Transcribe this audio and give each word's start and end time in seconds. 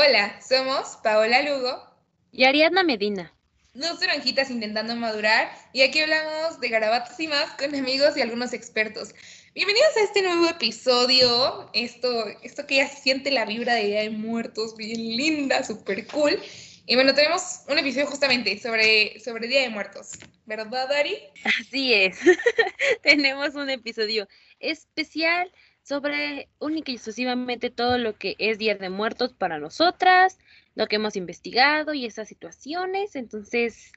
Hola, 0.00 0.40
somos 0.40 0.96
Paola 1.02 1.42
Lugo 1.42 1.82
y 2.30 2.44
Ariadna 2.44 2.84
Medina. 2.84 3.34
Dos 3.74 4.00
naranjitas 4.00 4.48
intentando 4.48 4.94
madurar 4.94 5.50
y 5.72 5.82
aquí 5.82 5.98
hablamos 5.98 6.60
de 6.60 6.68
garabatos 6.68 7.18
y 7.18 7.26
más 7.26 7.50
con 7.54 7.74
amigos 7.74 8.16
y 8.16 8.20
algunos 8.20 8.52
expertos. 8.52 9.12
Bienvenidos 9.56 9.96
a 9.96 10.04
este 10.04 10.22
nuevo 10.22 10.48
episodio, 10.50 11.68
esto, 11.72 12.28
esto 12.44 12.64
que 12.64 12.76
ya 12.76 12.86
siente 12.86 13.32
la 13.32 13.44
vibra 13.44 13.74
de 13.74 13.86
Día 13.86 14.02
de 14.02 14.10
Muertos, 14.10 14.76
bien 14.76 15.00
linda, 15.16 15.64
súper 15.64 16.06
cool. 16.06 16.40
Y 16.86 16.94
bueno, 16.94 17.12
tenemos 17.12 17.62
un 17.68 17.78
episodio 17.78 18.06
justamente 18.06 18.56
sobre, 18.60 19.18
sobre 19.18 19.48
Día 19.48 19.62
de 19.62 19.70
Muertos, 19.70 20.12
¿verdad, 20.46 20.92
Ari? 20.92 21.18
Así 21.42 21.92
es, 21.92 22.16
tenemos 23.02 23.56
un 23.56 23.68
episodio 23.68 24.28
especial 24.60 25.52
sobre 25.88 26.48
única 26.58 26.90
y 26.90 26.96
exclusivamente 26.96 27.70
todo 27.70 27.96
lo 27.96 28.14
que 28.18 28.36
es 28.38 28.58
Día 28.58 28.74
de 28.74 28.90
Muertos 28.90 29.32
para 29.32 29.58
nosotras, 29.58 30.38
lo 30.74 30.86
que 30.86 30.96
hemos 30.96 31.16
investigado 31.16 31.94
y 31.94 32.04
esas 32.04 32.28
situaciones. 32.28 33.16
Entonces, 33.16 33.92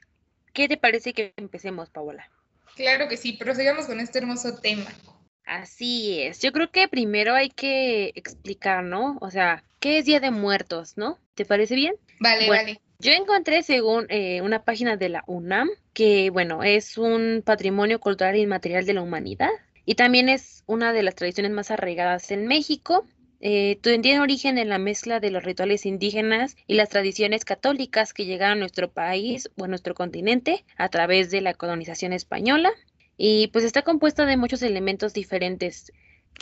¿qué 0.54 0.68
te 0.68 0.78
parece 0.78 1.12
que 1.12 1.34
empecemos, 1.36 1.90
Paola? 1.90 2.30
Claro 2.76 3.08
que 3.08 3.18
sí, 3.18 3.34
prosigamos 3.34 3.84
con 3.86 4.00
este 4.00 4.20
hermoso 4.20 4.58
tema. 4.58 4.90
Así 5.44 6.22
es. 6.22 6.40
Yo 6.40 6.50
creo 6.52 6.70
que 6.70 6.88
primero 6.88 7.34
hay 7.34 7.50
que 7.50 8.12
explicar, 8.14 8.82
¿no? 8.84 9.18
O 9.20 9.30
sea, 9.30 9.62
¿qué 9.78 9.98
es 9.98 10.06
Día 10.06 10.20
de 10.20 10.30
Muertos, 10.30 10.96
no? 10.96 11.18
¿Te 11.34 11.44
parece 11.44 11.74
bien? 11.74 11.94
Vale, 12.20 12.48
vale. 12.48 12.80
Yo 13.00 13.12
encontré, 13.12 13.62
según 13.62 14.06
eh, 14.08 14.40
una 14.40 14.64
página 14.64 14.96
de 14.96 15.10
la 15.10 15.24
UNAM, 15.26 15.68
que, 15.92 16.30
bueno, 16.30 16.62
es 16.62 16.96
un 16.96 17.42
patrimonio 17.44 18.00
cultural 18.00 18.36
inmaterial 18.36 18.86
de 18.86 18.94
la 18.94 19.02
humanidad 19.02 19.50
y 19.84 19.94
también 19.94 20.28
es 20.28 20.62
una 20.66 20.92
de 20.92 21.02
las 21.02 21.14
tradiciones 21.14 21.52
más 21.52 21.70
arraigadas 21.70 22.30
en 22.30 22.46
México. 22.46 23.06
Eh, 23.40 23.78
tiene 23.82 24.20
origen 24.20 24.56
en 24.56 24.68
la 24.68 24.78
mezcla 24.78 25.18
de 25.18 25.32
los 25.32 25.42
rituales 25.42 25.84
indígenas 25.84 26.56
y 26.68 26.74
las 26.74 26.88
tradiciones 26.88 27.44
católicas 27.44 28.14
que 28.14 28.24
llegaron 28.24 28.58
a 28.58 28.60
nuestro 28.60 28.92
país 28.92 29.50
o 29.56 29.64
a 29.64 29.68
nuestro 29.68 29.94
continente 29.94 30.64
a 30.76 30.88
través 30.88 31.30
de 31.30 31.40
la 31.40 31.54
colonización 31.54 32.12
española. 32.12 32.70
Y 33.16 33.48
pues 33.48 33.64
está 33.64 33.82
compuesta 33.82 34.26
de 34.26 34.36
muchos 34.36 34.62
elementos 34.62 35.12
diferentes, 35.12 35.92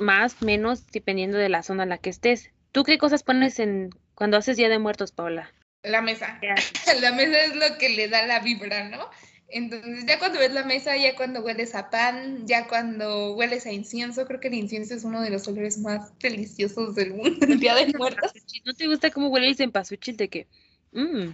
más, 0.01 0.43
menos, 0.43 0.87
dependiendo 0.89 1.39
de 1.39 1.49
la 1.49 1.63
zona 1.63 1.85
en 1.85 1.89
la 1.89 1.99
que 1.99 2.11
estés. 2.11 2.51
¿Tú 2.73 2.85
qué 2.85 2.99
cosas 2.99 3.23
pones 3.23 3.59
en 3.59 3.91
cuando 4.15 4.37
haces 4.37 4.57
Día 4.57 4.69
de 4.69 4.79
Muertos, 4.79 5.13
Paola? 5.13 5.51
La 5.83 6.03
mesa. 6.03 6.39
la 7.01 7.13
mesa 7.13 7.45
es 7.45 7.57
lo 7.57 7.79
que 7.79 7.89
le 7.89 8.09
da 8.09 8.27
la 8.27 8.41
vibra, 8.41 8.89
¿no? 8.89 9.09
Entonces, 9.53 10.07
ya 10.07 10.19
cuando 10.19 10.39
ves 10.39 10.53
la 10.53 10.65
mesa, 10.65 10.97
ya 10.97 11.17
cuando 11.17 11.41
hueles 11.41 11.75
a 11.75 11.91
pan, 11.91 12.47
ya 12.47 12.69
cuando 12.69 13.35
hueles 13.35 13.67
a 13.67 13.73
incienso, 13.73 14.27
creo 14.27 14.41
que 14.41 14.49
el 14.49 14.55
incienso 14.55 14.95
es 14.95 15.05
uno 15.05 15.21
de 15.21 15.31
los 15.31 15.47
olores 15.49 15.79
más 15.79 16.17
deliciosos 16.19 16.95
del 16.95 17.15
mundo, 17.15 17.47
el 17.47 17.59
Día 17.59 17.75
de 17.75 17.93
Muertos. 17.97 18.33
¿No 18.65 18.75
te 18.75 18.87
gusta 18.87 19.11
cómo 19.11 19.29
huele 19.29 19.49
el 19.49 19.57
cempasúchil 19.57 20.17
de 20.17 20.29
que? 20.29 20.47
Mm. 20.93 21.31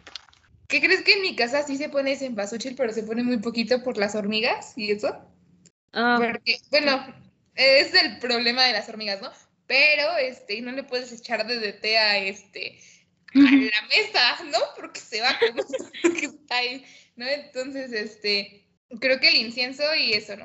¿Qué 0.68 0.80
crees 0.80 1.02
que 1.02 1.12
en 1.12 1.22
mi 1.22 1.36
casa 1.36 1.62
sí 1.62 1.76
se 1.76 1.88
pone 1.88 2.16
cempasúchil, 2.16 2.74
pero 2.74 2.92
se 2.92 3.02
pone 3.02 3.22
muy 3.22 3.38
poquito 3.38 3.82
por 3.82 3.98
las 3.98 4.14
hormigas 4.14 4.72
y 4.76 4.90
eso? 4.90 5.16
Ah. 5.92 6.18
Porque, 6.18 6.58
bueno, 6.70 7.06
es 7.54 7.94
el 7.94 8.18
problema 8.18 8.64
de 8.64 8.72
las 8.72 8.88
hormigas, 8.88 9.22
¿no? 9.22 9.30
Pero, 9.66 10.16
este, 10.18 10.60
no 10.62 10.72
le 10.72 10.84
puedes 10.84 11.12
echar 11.12 11.46
de 11.46 11.72
té 11.72 11.98
a 11.98 12.18
este, 12.18 12.78
a 13.34 13.40
la 13.40 13.88
mesa, 13.88 14.44
¿no? 14.44 14.58
Porque 14.76 15.00
se 15.00 15.20
va 15.20 15.38
como 15.38 15.62
que 16.20 16.26
está 16.26 16.56
ahí. 16.56 16.84
¿no? 17.16 17.26
Entonces, 17.26 17.92
este, 17.92 18.66
creo 19.00 19.18
que 19.18 19.28
el 19.28 19.36
incienso 19.36 19.82
y 19.98 20.12
eso, 20.12 20.36
¿no? 20.36 20.44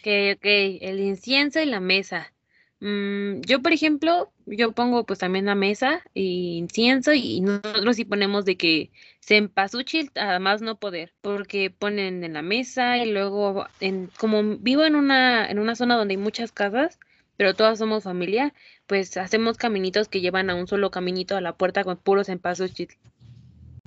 Ok, 0.00 0.36
ok, 0.36 0.44
el 0.80 1.00
incienso 1.00 1.60
y 1.60 1.66
la 1.66 1.80
mesa. 1.80 2.32
Mm, 2.80 3.40
yo, 3.42 3.62
por 3.62 3.72
ejemplo, 3.72 4.32
yo 4.46 4.72
pongo 4.72 5.04
pues 5.04 5.18
también 5.18 5.46
la 5.46 5.54
mesa 5.54 6.02
y 6.12 6.58
incienso 6.58 7.14
y 7.14 7.40
nosotros 7.40 7.96
sí 7.96 8.04
ponemos 8.04 8.44
de 8.44 8.56
que 8.56 8.90
cempasúchil 9.26 10.10
a 10.16 10.38
más 10.38 10.60
no 10.60 10.78
poder, 10.78 11.14
porque 11.22 11.70
ponen 11.70 12.24
en 12.24 12.34
la 12.34 12.42
mesa 12.42 12.98
y 12.98 13.10
luego, 13.10 13.66
en, 13.80 14.10
como 14.18 14.42
vivo 14.58 14.84
en 14.84 14.96
una, 14.96 15.48
en 15.48 15.58
una 15.58 15.76
zona 15.76 15.96
donde 15.96 16.12
hay 16.12 16.18
muchas 16.18 16.52
casas, 16.52 16.98
pero 17.36 17.54
todas 17.54 17.78
somos 17.78 18.04
familia, 18.04 18.54
pues 18.86 19.16
hacemos 19.16 19.56
caminitos 19.56 20.08
que 20.08 20.20
llevan 20.20 20.50
a 20.50 20.54
un 20.54 20.66
solo 20.66 20.90
caminito 20.90 21.36
a 21.36 21.40
la 21.40 21.56
puerta 21.56 21.84
con 21.84 21.96
puros 21.96 22.26
cempasúchil 22.26 22.96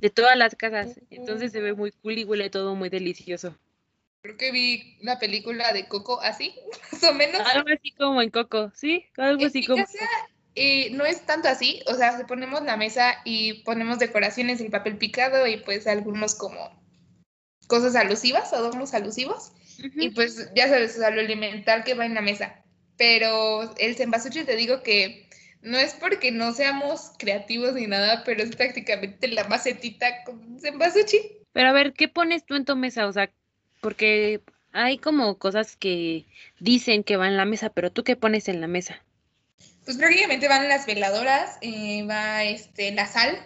de 0.00 0.10
todas 0.10 0.36
las 0.36 0.54
casas. 0.54 1.00
Entonces 1.10 1.52
se 1.52 1.60
ve 1.60 1.74
muy 1.74 1.92
cool 1.92 2.18
y 2.18 2.24
huele 2.24 2.50
todo 2.50 2.74
muy 2.74 2.88
delicioso. 2.88 3.56
Creo 4.22 4.36
que 4.36 4.50
vi 4.50 4.96
la 5.00 5.18
película 5.18 5.72
de 5.72 5.86
Coco 5.86 6.20
así, 6.20 6.54
más 6.92 7.02
o 7.04 7.14
menos. 7.14 7.40
Algo 7.40 7.68
así 7.70 7.92
como 7.92 8.22
en 8.22 8.30
Coco, 8.30 8.70
¿sí? 8.74 9.06
Algo 9.16 9.46
así 9.46 9.64
como. 9.64 9.84
Eh, 10.60 10.90
no 10.90 11.04
es 11.04 11.24
tanto 11.24 11.46
así, 11.46 11.82
o 11.86 11.94
sea, 11.94 12.26
ponemos 12.26 12.62
la 12.62 12.76
mesa 12.76 13.20
y 13.24 13.62
ponemos 13.62 14.00
decoraciones 14.00 14.60
y 14.60 14.68
papel 14.68 14.98
picado 14.98 15.46
y 15.46 15.58
pues 15.58 15.86
algunos 15.86 16.34
como 16.34 16.82
cosas 17.68 17.94
alusivas, 17.94 18.52
adornos 18.52 18.92
alusivos. 18.92 19.52
Y 19.94 20.10
pues 20.10 20.50
ya 20.56 20.68
sabes, 20.68 20.96
o 20.96 20.98
sea, 20.98 21.10
lo 21.10 21.20
elemental 21.20 21.84
que 21.84 21.94
va 21.94 22.04
en 22.06 22.14
la 22.14 22.22
mesa. 22.22 22.64
Pero 22.98 23.74
el 23.78 23.96
cempasúchil 23.96 24.44
te 24.44 24.56
digo 24.56 24.82
que 24.82 25.28
no 25.62 25.78
es 25.78 25.94
porque 25.94 26.30
no 26.30 26.52
seamos 26.52 27.12
creativos 27.18 27.72
ni 27.72 27.86
nada, 27.86 28.22
pero 28.24 28.42
es 28.42 28.54
prácticamente 28.54 29.28
la 29.28 29.44
macetita 29.44 30.24
con 30.24 30.60
cempasúchil. 30.60 31.22
Pero 31.52 31.68
a 31.68 31.72
ver, 31.72 31.94
¿qué 31.94 32.08
pones 32.08 32.44
tú 32.44 32.54
en 32.54 32.64
tu 32.64 32.76
mesa? 32.76 33.06
O 33.06 33.12
sea, 33.12 33.30
porque 33.80 34.42
hay 34.72 34.98
como 34.98 35.38
cosas 35.38 35.76
que 35.76 36.26
dicen 36.60 37.04
que 37.04 37.16
van 37.16 37.30
en 37.30 37.36
la 37.36 37.44
mesa, 37.44 37.70
pero 37.70 37.90
tú 37.90 38.04
qué 38.04 38.16
pones 38.16 38.48
en 38.48 38.60
la 38.60 38.66
mesa? 38.66 39.02
Pues 39.84 39.96
prácticamente 39.96 40.48
van 40.48 40.68
las 40.68 40.86
veladoras, 40.86 41.56
eh, 41.62 42.04
va 42.04 42.44
este, 42.44 42.92
la 42.92 43.06
sal. 43.06 43.38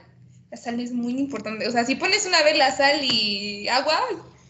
La 0.50 0.56
sal 0.56 0.80
es 0.80 0.92
muy 0.92 1.12
importante. 1.18 1.66
O 1.68 1.70
sea, 1.70 1.84
si 1.84 1.94
pones 1.94 2.26
una 2.26 2.42
vez 2.42 2.58
la 2.58 2.72
sal 2.76 3.00
y 3.02 3.68
agua, 3.68 4.00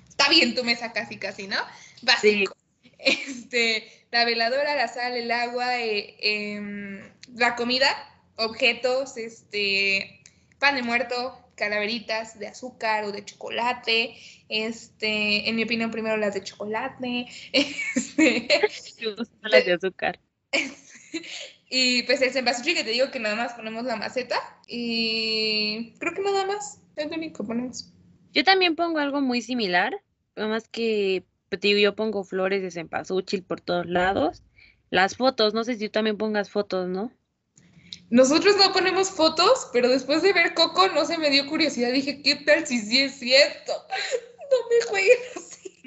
está 0.08 0.28
bien 0.28 0.54
tu 0.54 0.64
mesa 0.64 0.92
casi, 0.92 1.18
casi, 1.18 1.46
¿no? 1.46 1.58
Básico. 2.02 2.56
Este, 3.04 4.06
la 4.12 4.24
veladora, 4.24 4.76
la 4.76 4.86
sal, 4.86 5.16
el 5.16 5.30
agua, 5.30 5.80
eh, 5.80 6.16
em, 6.20 7.00
la 7.34 7.56
comida, 7.56 7.88
objetos, 8.36 9.16
este, 9.16 10.22
pan 10.58 10.76
de 10.76 10.82
muerto, 10.82 11.36
calaveritas 11.56 12.38
de 12.38 12.46
azúcar 12.46 13.04
o 13.04 13.12
de 13.12 13.24
chocolate, 13.24 14.14
este, 14.48 15.48
en 15.48 15.56
mi 15.56 15.64
opinión 15.64 15.91
primero 15.91 16.16
las 16.16 16.34
de 16.34 16.44
chocolate, 16.44 17.26
este, 17.52 18.48
las 19.42 19.64
de 19.64 19.72
azúcar. 19.72 20.20
y 21.70 22.02
pues 22.04 22.22
el 22.22 22.32
cempasúchil 22.32 22.74
que 22.74 22.84
te 22.84 22.91
digo 22.91 23.10
que 23.10 23.18
nada 23.18 23.34
más 23.34 23.54
ponemos 23.54 23.84
la 23.84 23.96
maceta 23.96 24.36
y 24.68 25.94
creo 25.98 26.14
que 26.14 26.22
nada 26.22 26.46
más, 26.46 26.80
es 26.96 27.06
lo 27.10 27.16
único 27.16 27.42
que 27.42 27.48
ponemos. 27.48 27.92
Yo 28.32 28.44
también 28.44 28.76
pongo 28.76 28.98
algo 28.98 29.20
muy 29.20 29.42
similar, 29.42 29.92
nada 30.36 30.48
más 30.48 30.68
que 30.68 31.24
yo 31.60 31.94
pongo 31.94 32.24
flores 32.24 32.62
de 32.62 32.70
cempasúchil 32.70 33.42
por 33.42 33.60
todos 33.60 33.86
lados. 33.86 34.42
Las 34.90 35.16
fotos, 35.16 35.54
no 35.54 35.64
sé 35.64 35.76
si 35.76 35.86
tú 35.86 35.92
también 35.92 36.16
pongas 36.16 36.50
fotos, 36.50 36.88
¿no? 36.88 37.12
Nosotros 38.10 38.56
no 38.58 38.72
ponemos 38.72 39.10
fotos, 39.10 39.68
pero 39.72 39.88
después 39.88 40.22
de 40.22 40.32
ver 40.32 40.54
Coco 40.54 40.88
no 40.88 41.06
se 41.06 41.16
me 41.18 41.30
dio 41.30 41.46
curiosidad. 41.46 41.92
Dije, 41.92 42.22
¿qué 42.22 42.36
tal 42.36 42.66
si 42.66 42.78
sí 42.78 43.00
es 43.00 43.18
cierto? 43.18 43.72
No 44.52 44.58
me 44.68 44.84
jueguen 44.86 45.18
así. 45.34 45.80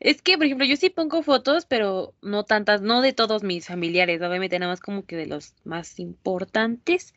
Es 0.00 0.20
que, 0.20 0.36
por 0.36 0.46
ejemplo, 0.46 0.66
yo 0.66 0.76
sí 0.76 0.90
pongo 0.90 1.22
fotos, 1.22 1.64
pero 1.64 2.12
no 2.22 2.44
tantas, 2.44 2.82
no 2.82 3.02
de 3.02 3.12
todos 3.12 3.44
mis 3.44 3.66
familiares, 3.68 4.20
obviamente 4.20 4.58
nada 4.58 4.72
más 4.72 4.80
como 4.80 5.06
que 5.06 5.14
de 5.14 5.26
los 5.26 5.54
más 5.62 6.00
importantes. 6.00 7.14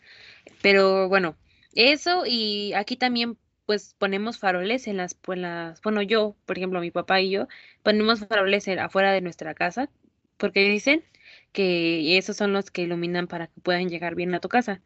Pero 0.62 1.10
bueno, 1.10 1.36
eso 1.74 2.26
y 2.28 2.74
aquí 2.74 2.96
también 2.96 3.40
pues 3.68 3.96
ponemos 4.00 4.40
faroles 4.40 4.88
en 4.88 4.98
las, 4.98 5.14
pues, 5.14 5.38
las, 5.38 5.82
bueno, 5.82 6.02
yo, 6.02 6.38
por 6.46 6.58
ejemplo, 6.58 6.80
mi 6.80 6.90
papá 6.90 7.22
y 7.22 7.30
yo, 7.32 7.48
ponemos 7.84 8.22
faroles 8.22 8.68
afuera 8.70 9.12
de 9.12 9.22
nuestra 9.22 9.54
casa, 9.54 9.90
porque 10.38 10.62
dicen 10.70 11.04
que 11.52 12.18
esos 12.18 12.38
son 12.38 12.54
los 12.54 12.72
que 12.72 12.84
iluminan 12.84 13.28
para 13.28 13.48
que 13.48 13.62
puedan 13.62 13.90
llegar 13.90 14.16
bien 14.16 14.34
a 14.36 14.40
tu 14.40 14.50
casa. 14.50 14.82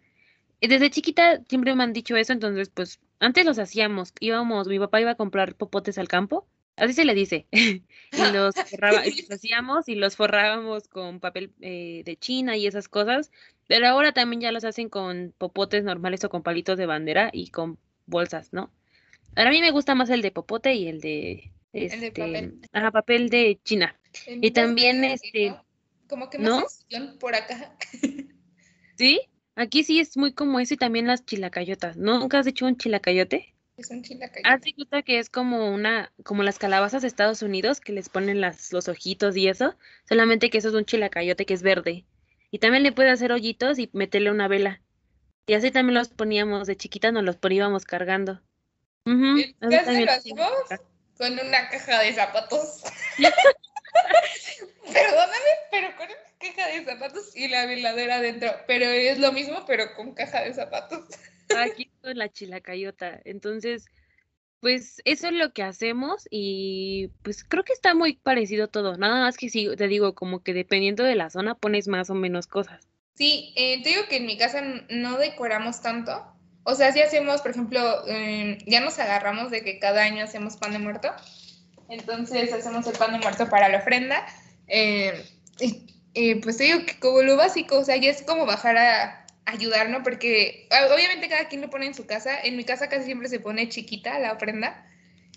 Y 0.59 0.67
desde 0.67 0.89
chiquita 0.89 1.41
siempre 1.47 1.75
me 1.75 1.83
han 1.83 1.93
dicho 1.93 2.15
eso, 2.17 2.33
entonces 2.33 2.69
pues 2.69 2.99
antes 3.19 3.45
los 3.45 3.59
hacíamos, 3.59 4.13
íbamos, 4.19 4.67
mi 4.67 4.79
papá 4.79 4.99
iba 5.01 5.11
a 5.11 5.15
comprar 5.15 5.55
popotes 5.55 5.99
al 5.99 6.07
campo, 6.07 6.47
así 6.75 6.93
se 6.93 7.05
le 7.05 7.13
dice, 7.13 7.47
y 7.51 8.33
los, 8.33 8.55
hacíamos 9.31 9.89
y 9.89 9.95
los 9.95 10.15
forrábamos 10.15 10.87
con 10.87 11.19
papel 11.19 11.53
eh, 11.61 12.01
de 12.03 12.17
China 12.17 12.57
y 12.57 12.65
esas 12.65 12.87
cosas, 12.89 13.31
pero 13.67 13.87
ahora 13.87 14.11
también 14.11 14.41
ya 14.41 14.51
los 14.51 14.63
hacen 14.63 14.89
con 14.89 15.35
popotes 15.37 15.83
normales 15.83 16.23
o 16.23 16.29
con 16.29 16.41
palitos 16.41 16.77
de 16.79 16.87
bandera 16.87 17.29
y 17.31 17.49
con 17.51 17.77
bolsas, 18.11 18.53
¿no? 18.53 18.71
Ahora 19.35 19.49
a 19.49 19.53
mí 19.53 19.61
me 19.61 19.71
gusta 19.71 19.95
más 19.95 20.11
el 20.11 20.21
de 20.21 20.31
popote 20.31 20.75
y 20.75 20.87
el 20.87 21.01
de, 21.01 21.51
este, 21.73 22.11
papel. 22.11 22.59
papel 22.71 23.29
de 23.29 23.59
China. 23.63 23.99
y 24.27 24.51
también 24.51 25.03
este 25.03 25.55
como 26.07 26.29
que 26.29 26.37
¿No? 26.37 26.65
por 27.19 27.33
acá. 27.35 27.73
¿Sí? 28.97 29.21
Aquí 29.55 29.83
sí 29.83 29.99
es 29.99 30.17
muy 30.17 30.33
como 30.33 30.59
eso 30.59 30.73
y 30.73 30.77
también 30.77 31.07
las 31.07 31.25
chilacayotas. 31.25 31.95
¿Nunca 31.95 32.39
has 32.39 32.47
hecho 32.47 32.65
un 32.65 32.77
chilacayote? 32.77 33.55
Es 33.77 33.89
un 33.91 34.03
chilacayote. 34.03 34.47
Haz 34.47 34.61
cuenta 34.75 35.01
que 35.03 35.19
es 35.19 35.29
como 35.29 35.73
una, 35.73 36.11
como 36.23 36.43
las 36.43 36.59
calabazas 36.59 37.01
de 37.01 37.07
Estados 37.07 37.41
Unidos 37.41 37.79
que 37.79 37.93
les 37.93 38.09
ponen 38.09 38.41
las, 38.41 38.73
los 38.73 38.89
ojitos 38.89 39.37
y 39.37 39.47
eso, 39.47 39.77
solamente 40.07 40.49
que 40.49 40.57
eso 40.57 40.67
es 40.67 40.75
un 40.75 40.83
chilacayote 40.83 41.45
que 41.45 41.53
es 41.53 41.63
verde. 41.63 42.05
Y 42.51 42.59
también 42.59 42.83
le 42.83 42.91
puede 42.91 43.09
hacer 43.09 43.31
hoyitos 43.31 43.79
y 43.79 43.89
meterle 43.93 44.31
una 44.31 44.49
vela. 44.49 44.81
Y 45.51 45.53
así 45.53 45.69
también 45.69 45.95
los 45.95 46.07
poníamos 46.07 46.65
de 46.65 46.77
chiquitas, 46.77 47.11
nos 47.11 47.25
los 47.25 47.35
poníamos 47.35 47.83
cargando. 47.83 48.39
¿Qué 49.03 49.53
lo 49.59 50.11
hacemos? 50.13 50.49
Con 51.17 51.33
una 51.33 51.67
caja 51.69 52.01
de 52.03 52.13
zapatos. 52.13 52.83
Perdóname, 54.93 55.51
pero 55.69 55.93
con 55.97 56.05
una 56.05 56.15
caja 56.39 56.67
de 56.69 56.85
zapatos 56.85 57.35
y 57.35 57.49
la 57.49 57.65
veladora 57.65 58.15
adentro. 58.15 58.49
Pero 58.65 58.85
es 58.85 59.19
lo 59.19 59.33
mismo, 59.33 59.65
pero 59.67 59.93
con 59.93 60.13
caja 60.13 60.41
de 60.41 60.53
zapatos. 60.53 61.03
Aquí 61.57 61.91
con 62.01 62.17
la 62.17 62.29
chilacayota. 62.29 63.19
Entonces, 63.25 63.87
pues 64.61 65.01
eso 65.03 65.27
es 65.27 65.33
lo 65.33 65.51
que 65.51 65.63
hacemos 65.63 66.29
y 66.31 67.09
pues 67.23 67.43
creo 67.43 67.65
que 67.65 67.73
está 67.73 67.93
muy 67.93 68.13
parecido 68.15 68.69
todo. 68.69 68.95
Nada 68.95 69.19
más 69.19 69.35
que 69.35 69.49
sí, 69.49 69.67
te 69.75 69.89
digo, 69.89 70.15
como 70.15 70.43
que 70.43 70.53
dependiendo 70.53 71.03
de 71.03 71.15
la 71.15 71.29
zona 71.29 71.55
pones 71.55 71.89
más 71.89 72.09
o 72.09 72.13
menos 72.13 72.47
cosas. 72.47 72.90
Sí, 73.15 73.53
eh, 73.55 73.81
te 73.83 73.89
digo 73.89 74.03
que 74.09 74.17
en 74.17 74.25
mi 74.25 74.37
casa 74.37 74.61
no 74.89 75.17
decoramos 75.17 75.81
tanto. 75.81 76.25
O 76.63 76.75
sea, 76.75 76.91
si 76.91 77.01
hacemos, 77.01 77.41
por 77.41 77.51
ejemplo, 77.51 78.07
em, 78.07 78.57
ya 78.65 78.81
nos 78.81 78.99
agarramos 78.99 79.51
de 79.51 79.63
que 79.63 79.79
cada 79.79 80.03
año 80.03 80.23
hacemos 80.23 80.57
pan 80.57 80.71
de 80.71 80.79
muerto. 80.79 81.11
Entonces 81.89 82.53
hacemos 82.53 82.87
el 82.87 82.97
pan 82.97 83.13
de 83.13 83.19
muerto 83.19 83.49
para 83.49 83.69
la 83.69 83.79
ofrenda. 83.79 84.25
Eh, 84.67 85.23
pues 86.41 86.57
te 86.57 86.63
digo 86.65 86.85
que 86.85 86.99
como 86.99 87.21
lo 87.21 87.37
básico, 87.37 87.79
o 87.79 87.83
sea, 87.83 87.95
ya 87.97 88.09
es 88.09 88.21
como 88.21 88.45
bajar 88.45 88.77
a 88.77 89.25
ayudar, 89.45 89.89
¿no? 89.89 90.03
Porque 90.03 90.67
obviamente 90.93 91.29
cada 91.29 91.47
quien 91.47 91.61
lo 91.61 91.69
pone 91.69 91.87
en 91.87 91.93
su 91.93 92.05
casa. 92.05 92.39
En 92.41 92.55
mi 92.55 92.63
casa 92.63 92.89
casi 92.89 93.05
siempre 93.05 93.27
se 93.29 93.39
pone 93.39 93.69
chiquita 93.69 94.19
la 94.19 94.33
ofrenda. 94.33 94.85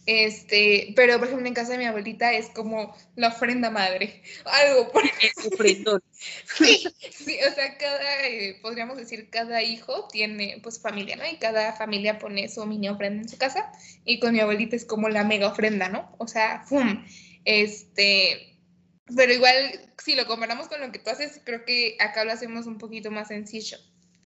Este, 0.07 0.93
pero 0.97 1.19
por 1.19 1.29
ejemplo 1.29 1.49
en 1.49 1.55
casa 1.55 1.73
de 1.73 1.79
mi 1.79 1.87
abuelita 1.87 2.33
es 2.33 2.51
como 2.51 2.95
la 3.17 3.29
ofrenda 3.29 3.71
madre, 3.71 4.23
algo 4.45 4.93
por 4.93 5.03
sí, 6.59 6.85
sí, 7.11 7.39
o 7.49 7.55
sea, 7.55 7.79
cada, 7.79 8.27
eh, 8.27 8.59
podríamos 8.61 8.99
decir, 8.99 9.31
cada 9.31 9.63
hijo 9.63 10.09
tiene 10.13 10.61
pues 10.63 10.81
familia, 10.81 11.17
¿no? 11.17 11.27
Y 11.27 11.37
cada 11.37 11.73
familia 11.73 12.19
pone 12.19 12.49
su 12.51 12.67
mini 12.67 12.91
ofrenda 12.91 13.23
en 13.23 13.29
su 13.31 13.39
casa 13.39 13.73
y 14.05 14.21
con 14.21 14.35
mi 14.35 14.41
abuelita 14.41 14.77
es 14.77 14.85
como 14.85 15.09
la 15.09 15.25
mega 15.25 15.49
ofrenda, 15.49 15.89
¿no? 15.89 16.15
O 16.19 16.29
sea, 16.29 16.65
¡fum! 16.67 17.05
Este, 17.47 18.59
pero 19.17 19.33
igual, 19.33 19.91
si 20.03 20.15
lo 20.15 20.27
comparamos 20.27 20.69
con 20.69 20.81
lo 20.81 20.93
que 20.93 20.99
tú 20.99 21.11
haces, 21.11 21.41
creo 21.45 21.65
que 21.65 21.97
acá 21.99 22.25
lo 22.25 22.33
hacemos 22.33 22.67
un 22.67 22.77
poquito 22.77 23.11
más 23.11 23.29
sencillo. 23.29 23.79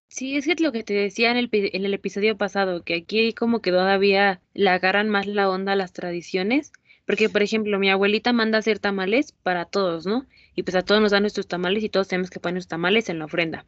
Sí, 0.09 0.37
es 0.37 0.47
que 0.47 0.53
es 0.53 0.61
lo 0.61 0.73
que 0.73 0.83
te 0.85 0.95
decía 0.95 1.31
en 1.31 1.37
el, 1.37 1.49
en 1.53 1.85
el 1.85 1.95
episodio 1.95 2.37
pasado, 2.37 2.83
que 2.83 2.95
aquí 2.95 3.33
como 3.35 3.61
que 3.61 3.71
todavía 3.71 4.41
le 4.55 4.71
agarran 4.71 5.09
más 5.09 5.27
la 5.27 5.49
onda 5.51 5.73
a 5.73 5.77
las 5.77 5.93
tradiciones, 5.93 6.73
porque 7.07 7.29
por 7.29 7.43
ejemplo 7.43 7.79
mi 7.79 7.91
abuelita 7.91 8.33
manda 8.33 8.59
a 8.59 8.61
hacer 8.61 8.79
tamales 8.79 9.33
para 9.33 9.65
todos, 9.67 10.07
¿no? 10.07 10.27
Y 10.55 10.63
pues 10.63 10.75
a 10.77 10.83
todos 10.83 11.01
nos 11.01 11.13
dan 11.13 11.23
nuestros 11.23 11.47
tamales 11.47 11.85
y 11.85 11.89
todos 11.89 12.09
tenemos 12.09 12.31
que 12.31 12.41
poner 12.41 12.55
nuestros 12.55 12.71
tamales 12.71 13.09
en 13.09 13.19
la 13.19 13.27
ofrenda. 13.27 13.65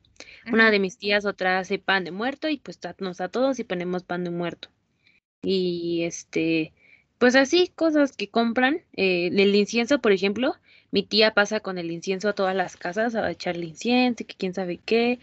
Una 0.52 0.70
de 0.70 0.78
mis 0.78 0.98
tías, 0.98 1.24
otra 1.24 1.58
hace 1.58 1.78
pan 1.78 2.04
de 2.04 2.10
muerto 2.10 2.48
y 2.48 2.58
pues 2.58 2.80
nos 2.98 3.20
a 3.20 3.28
todos 3.28 3.58
y 3.58 3.64
ponemos 3.64 4.02
pan 4.02 4.24
de 4.24 4.30
muerto. 4.30 4.68
Y 5.42 6.02
este, 6.04 6.72
pues 7.18 7.36
así, 7.36 7.68
cosas 7.74 8.16
que 8.16 8.28
compran. 8.28 8.82
Eh, 8.96 9.28
el 9.28 9.54
incienso, 9.54 10.00
por 10.00 10.12
ejemplo, 10.12 10.54
mi 10.90 11.02
tía 11.02 11.32
pasa 11.34 11.60
con 11.60 11.78
el 11.78 11.90
incienso 11.90 12.28
a 12.28 12.34
todas 12.34 12.56
las 12.56 12.76
casas 12.76 13.14
a 13.14 13.30
echarle 13.30 13.66
incienso 13.66 14.22
y 14.22 14.26
que 14.26 14.34
quién 14.36 14.54
sabe 14.54 14.78
qué. 14.84 15.20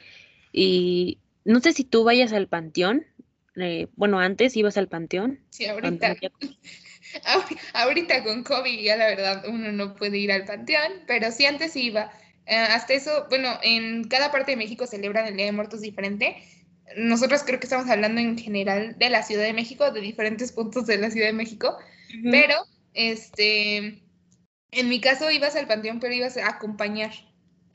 Y 0.51 1.19
no 1.45 1.59
sé 1.59 1.73
si 1.73 1.83
tú 1.83 2.03
vayas 2.03 2.33
al 2.33 2.47
panteón. 2.47 3.05
Eh, 3.55 3.87
bueno, 3.95 4.19
antes 4.19 4.55
ibas 4.55 4.77
al 4.77 4.87
panteón. 4.87 5.39
Sí, 5.49 5.65
ahorita. 5.65 6.15
ahorita 7.73 8.23
con 8.23 8.43
COVID 8.43 8.79
ya 8.81 8.97
la 8.97 9.07
verdad 9.07 9.45
uno 9.47 9.71
no 9.71 9.95
puede 9.95 10.17
ir 10.17 10.31
al 10.31 10.45
panteón, 10.45 10.91
pero 11.07 11.31
sí 11.31 11.45
antes 11.45 11.75
iba. 11.75 12.11
Eh, 12.45 12.55
hasta 12.55 12.93
eso, 12.93 13.25
bueno, 13.29 13.59
en 13.63 14.05
cada 14.05 14.31
parte 14.31 14.51
de 14.51 14.57
México 14.57 14.87
celebran 14.87 15.27
el 15.27 15.35
Día 15.35 15.45
de 15.45 15.51
Muertos 15.51 15.81
diferente. 15.81 16.37
Nosotros 16.95 17.43
creo 17.45 17.59
que 17.59 17.65
estamos 17.65 17.89
hablando 17.89 18.21
en 18.21 18.37
general 18.37 18.97
de 18.97 19.09
la 19.09 19.23
Ciudad 19.23 19.43
de 19.43 19.53
México, 19.53 19.91
de 19.91 19.99
diferentes 19.99 20.53
puntos 20.53 20.85
de 20.85 20.97
la 20.97 21.11
Ciudad 21.11 21.27
de 21.27 21.33
México, 21.33 21.77
pero 22.31 22.55
este, 22.93 24.01
en 24.71 24.89
mi 24.89 25.01
caso 25.01 25.29
ibas 25.29 25.57
al 25.57 25.67
panteón, 25.67 25.99
pero 25.99 26.13
ibas 26.13 26.37
a 26.37 26.47
acompañar 26.47 27.11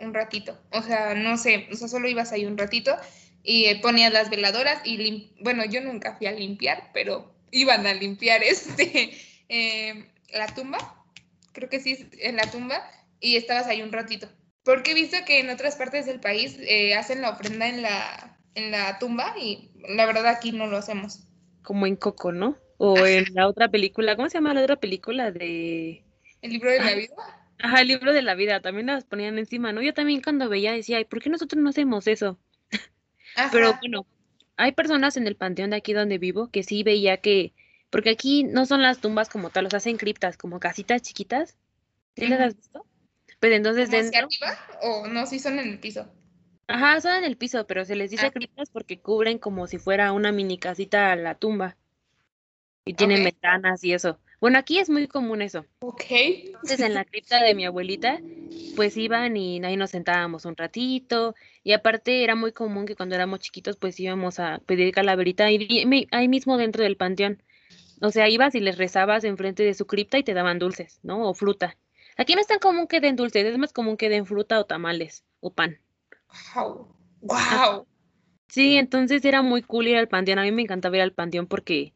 un 0.07 0.15
ratito. 0.15 0.59
O 0.71 0.83
sea, 0.83 1.15
no 1.15 1.37
sé, 1.37 1.69
o 1.71 1.75
sea, 1.75 1.89
solo 1.89 2.09
ibas 2.09 2.33
ahí 2.33 2.45
un 2.45 2.59
ratito 2.59 2.97
y 3.43 3.67
eh, 3.67 3.81
ponías 3.81 4.13
las 4.13 4.31
veladoras 4.31 4.81
y, 4.85 5.33
bueno, 5.41 5.65
yo 5.65 5.81
nunca 5.81 6.17
fui 6.17 6.27
a 6.27 6.33
limpiar, 6.33 6.91
pero 6.93 7.35
iban 7.51 7.87
a 7.87 7.95
limpiar 7.95 8.43
este, 8.45 9.13
em, 9.49 10.07
la 10.33 10.47
tumba, 10.47 11.05
creo 11.53 11.69
que 11.69 11.81
sí, 11.81 12.09
en 12.21 12.37
la 12.37 12.51
tumba, 12.51 12.83
y 13.21 13.37
estabas 13.37 13.67
ahí 13.67 13.83
un 13.83 13.93
ratito. 13.93 14.29
Porque 14.65 14.93
he 14.93 14.95
visto 14.95 15.17
que 15.27 15.41
en 15.41 15.51
otras 15.51 15.77
partes 15.77 16.07
del 16.07 16.21
país 16.21 16.57
eh, 16.61 16.95
hacen 16.95 17.21
la 17.21 17.31
ofrenda 17.31 17.69
en 17.69 17.83
la, 17.83 18.39
en 18.55 18.71
la 18.71 18.99
tumba 18.99 19.35
y 19.39 19.73
la 19.89 20.07
verdad 20.07 20.27
aquí 20.27 20.53
no 20.53 20.67
lo 20.67 20.77
hacemos. 20.77 21.27
Como 21.63 21.87
en 21.87 21.97
Coco, 21.97 22.33
¿no? 22.33 22.57
O 22.79 23.07
en 23.07 23.27
la 23.35 23.49
otra 23.49 23.69
película, 23.69 24.17
¿cómo 24.17 24.29
se 24.29 24.35
llama 24.35 24.55
la 24.55 24.63
otra 24.63 24.77
película 24.77 25.31
de... 25.31 26.05
El 26.43 26.53
libro 26.53 26.71
de 26.71 26.79
la 26.79 26.95
vida. 26.95 27.15
Ajá, 27.63 27.81
el 27.83 27.89
libro 27.89 28.13
de 28.13 28.23
la 28.23 28.35
vida, 28.35 28.61
también 28.61 28.89
las 28.89 29.05
ponían 29.05 29.39
encima, 29.39 29.73
¿no? 29.73 29.83
Yo 29.83 29.95
también 29.95 30.21
cuando 30.21 30.49
veía 30.49 30.73
decía, 30.73 30.97
Ay, 30.97 31.05
¿por 31.05 31.23
qué 31.23 31.31
nosotros 31.31 31.63
no 31.63 31.71
hacemos 31.71 32.09
eso? 32.09 32.37
Pero 33.53 33.79
bueno, 33.81 34.05
hay 34.57 34.73
personas 34.73 35.17
en 35.17 35.29
el 35.29 35.37
panteón 35.37 35.71
de 35.71 35.77
aquí 35.77 35.93
donde 35.93 36.19
vivo 36.19 36.51
que 36.51 36.65
sí 36.65 36.83
veía 36.83 37.19
que, 37.19 37.55
porque 37.89 38.11
aquí 38.11 38.43
no 38.43 38.67
son 38.67 38.83
las 38.83 38.99
tumbas 38.99 39.29
como 39.29 39.51
tal, 39.51 39.65
los 39.65 39.75
hacen 39.75 39.97
criptas, 39.97 40.37
como 40.37 40.59
casitas 40.59 41.03
chiquitas. 41.03 41.57
¿Sí 42.17 42.27
las 42.27 42.41
has 42.41 42.57
visto? 42.57 42.85
Pues 43.39 43.53
entonces 43.53 43.91
dentro... 43.91 44.27
arriba 44.27 44.59
o 44.83 45.07
no, 45.07 45.25
sí 45.27 45.39
son 45.39 45.61
en 45.61 45.69
el 45.69 45.79
piso? 45.79 46.13
Ajá, 46.67 47.01
son 47.01 47.15
en 47.15 47.25
el 47.25 47.37
piso, 47.37 47.65
pero 47.69 47.85
se 47.85 47.95
les 47.95 48.11
dice 48.11 48.27
ah. 48.27 48.31
criptas 48.33 48.71
porque 48.71 48.99
cubren 48.99 49.39
como 49.39 49.69
si 49.69 49.79
fuera 49.79 50.11
una 50.11 50.33
mini 50.33 50.59
casita 50.59 51.13
a 51.13 51.17
la 51.17 51.37
tumba. 51.37 51.77
Y 52.85 52.95
tienen 52.95 53.23
ventanas 53.23 53.85
y 53.85 53.93
eso. 53.93 54.19
Bueno, 54.43 54.59
aquí 54.59 54.81
es 54.81 54.91
muy 54.91 55.07
común 55.07 55.41
eso. 55.41 55.67
Ok. 55.79 56.03
Entonces, 56.11 56.81
en 56.81 56.95
la 56.95 57.05
cripta 57.05 57.41
de 57.41 57.55
mi 57.55 57.65
abuelita, 57.65 58.19
pues 58.75 58.97
iban 58.97 59.37
y 59.37 59.65
ahí 59.65 59.77
nos 59.77 59.91
sentábamos 59.91 60.47
un 60.47 60.57
ratito. 60.57 61.37
Y 61.63 61.75
aparte 61.75 62.25
era 62.25 62.35
muy 62.35 62.51
común 62.51 62.85
que 62.85 62.97
cuando 62.97 63.15
éramos 63.15 63.39
chiquitos, 63.39 63.77
pues 63.77 64.01
íbamos 64.01 64.41
a 64.41 64.59
pedir 64.67 64.93
calaverita 64.93 65.45
ahí, 65.45 66.09
ahí 66.11 66.27
mismo 66.27 66.57
dentro 66.57 66.83
del 66.83 66.97
panteón. 66.97 67.41
O 68.01 68.11
sea, 68.11 68.29
ibas 68.29 68.57
y 68.57 68.61
les 68.61 68.79
rezabas 68.79 69.23
enfrente 69.23 69.63
de 69.63 69.75
su 69.75 69.87
cripta 69.87 70.19
y 70.19 70.25
te 70.25 70.35
daban 70.35 70.59
dulces, 70.59 70.99
¿no? 71.05 71.29
O 71.29 71.35
fruta. 71.35 71.77
Aquí 72.17 72.35
no 72.35 72.41
es 72.41 72.49
tan 72.49 72.59
común 72.59 72.89
que 72.89 72.99
den 72.99 73.15
dulces, 73.15 73.47
es 73.47 73.59
más 73.59 73.73
común 73.73 73.97
que 73.97 74.09
den 74.09 74.27
fruta 74.27 74.59
o 74.59 74.67
tamales 74.67 75.23
o 75.39 75.53
pan. 75.53 75.79
¡Wow! 76.57 76.89
¡Wow! 77.21 77.87
Sí, 78.49 78.75
entonces 78.75 79.25
era 79.25 79.41
muy 79.41 79.63
cool 79.63 79.87
ir 79.87 79.99
al 79.99 80.09
panteón. 80.09 80.41
A 80.41 80.43
mí 80.43 80.51
me 80.51 80.63
encantaba 80.63 80.97
ir 80.97 81.03
al 81.03 81.13
panteón 81.13 81.47
porque 81.47 81.95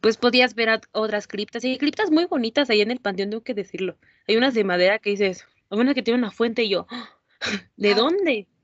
pues 0.00 0.16
podías 0.16 0.54
ver 0.54 0.80
otras 0.92 1.26
criptas. 1.26 1.64
Y 1.64 1.68
hay 1.68 1.78
criptas 1.78 2.10
muy 2.10 2.26
bonitas 2.26 2.70
ahí 2.70 2.80
en 2.80 2.90
el 2.90 3.00
panteón, 3.00 3.30
tengo 3.30 3.42
que 3.42 3.54
decirlo. 3.54 3.96
Hay 4.28 4.36
unas 4.36 4.54
de 4.54 4.64
madera 4.64 4.98
que 4.98 5.10
dices, 5.10 5.46
hay 5.70 5.78
una 5.78 5.94
que 5.94 6.02
tiene 6.02 6.18
una 6.18 6.30
fuente 6.30 6.64
y 6.64 6.70
yo, 6.70 6.86
¿de 7.76 7.92
ah. 7.92 7.94
dónde? 7.94 8.46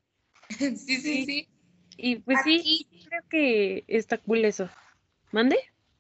Sí, 0.58 0.76
sí, 0.76 1.24
sí. 1.24 1.48
Y 1.96 2.16
pues 2.16 2.40
sí, 2.44 2.86
creo 3.08 3.22
que 3.30 3.84
está 3.88 4.18
cool 4.18 4.44
eso. 4.44 4.68
¿Mande? 5.30 5.56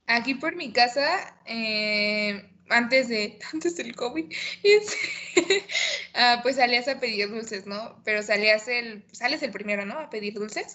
Aquí 0.06 0.34
por 0.34 0.56
mi 0.56 0.72
casa, 0.72 1.40
eh, 1.46 2.50
antes 2.68 3.08
de 3.08 3.38
antes 3.52 3.76
del 3.76 3.94
COVID, 3.94 4.32
ah, 6.14 6.40
pues 6.42 6.56
salías 6.56 6.88
a 6.88 7.00
pedir 7.00 7.30
dulces, 7.30 7.66
¿no? 7.66 8.00
Pero 8.04 8.22
salías 8.22 8.68
el, 8.68 9.04
sales 9.12 9.42
el 9.42 9.52
primero, 9.52 9.86
¿no? 9.86 9.98
A 9.98 10.10
pedir 10.10 10.34
dulces. 10.34 10.74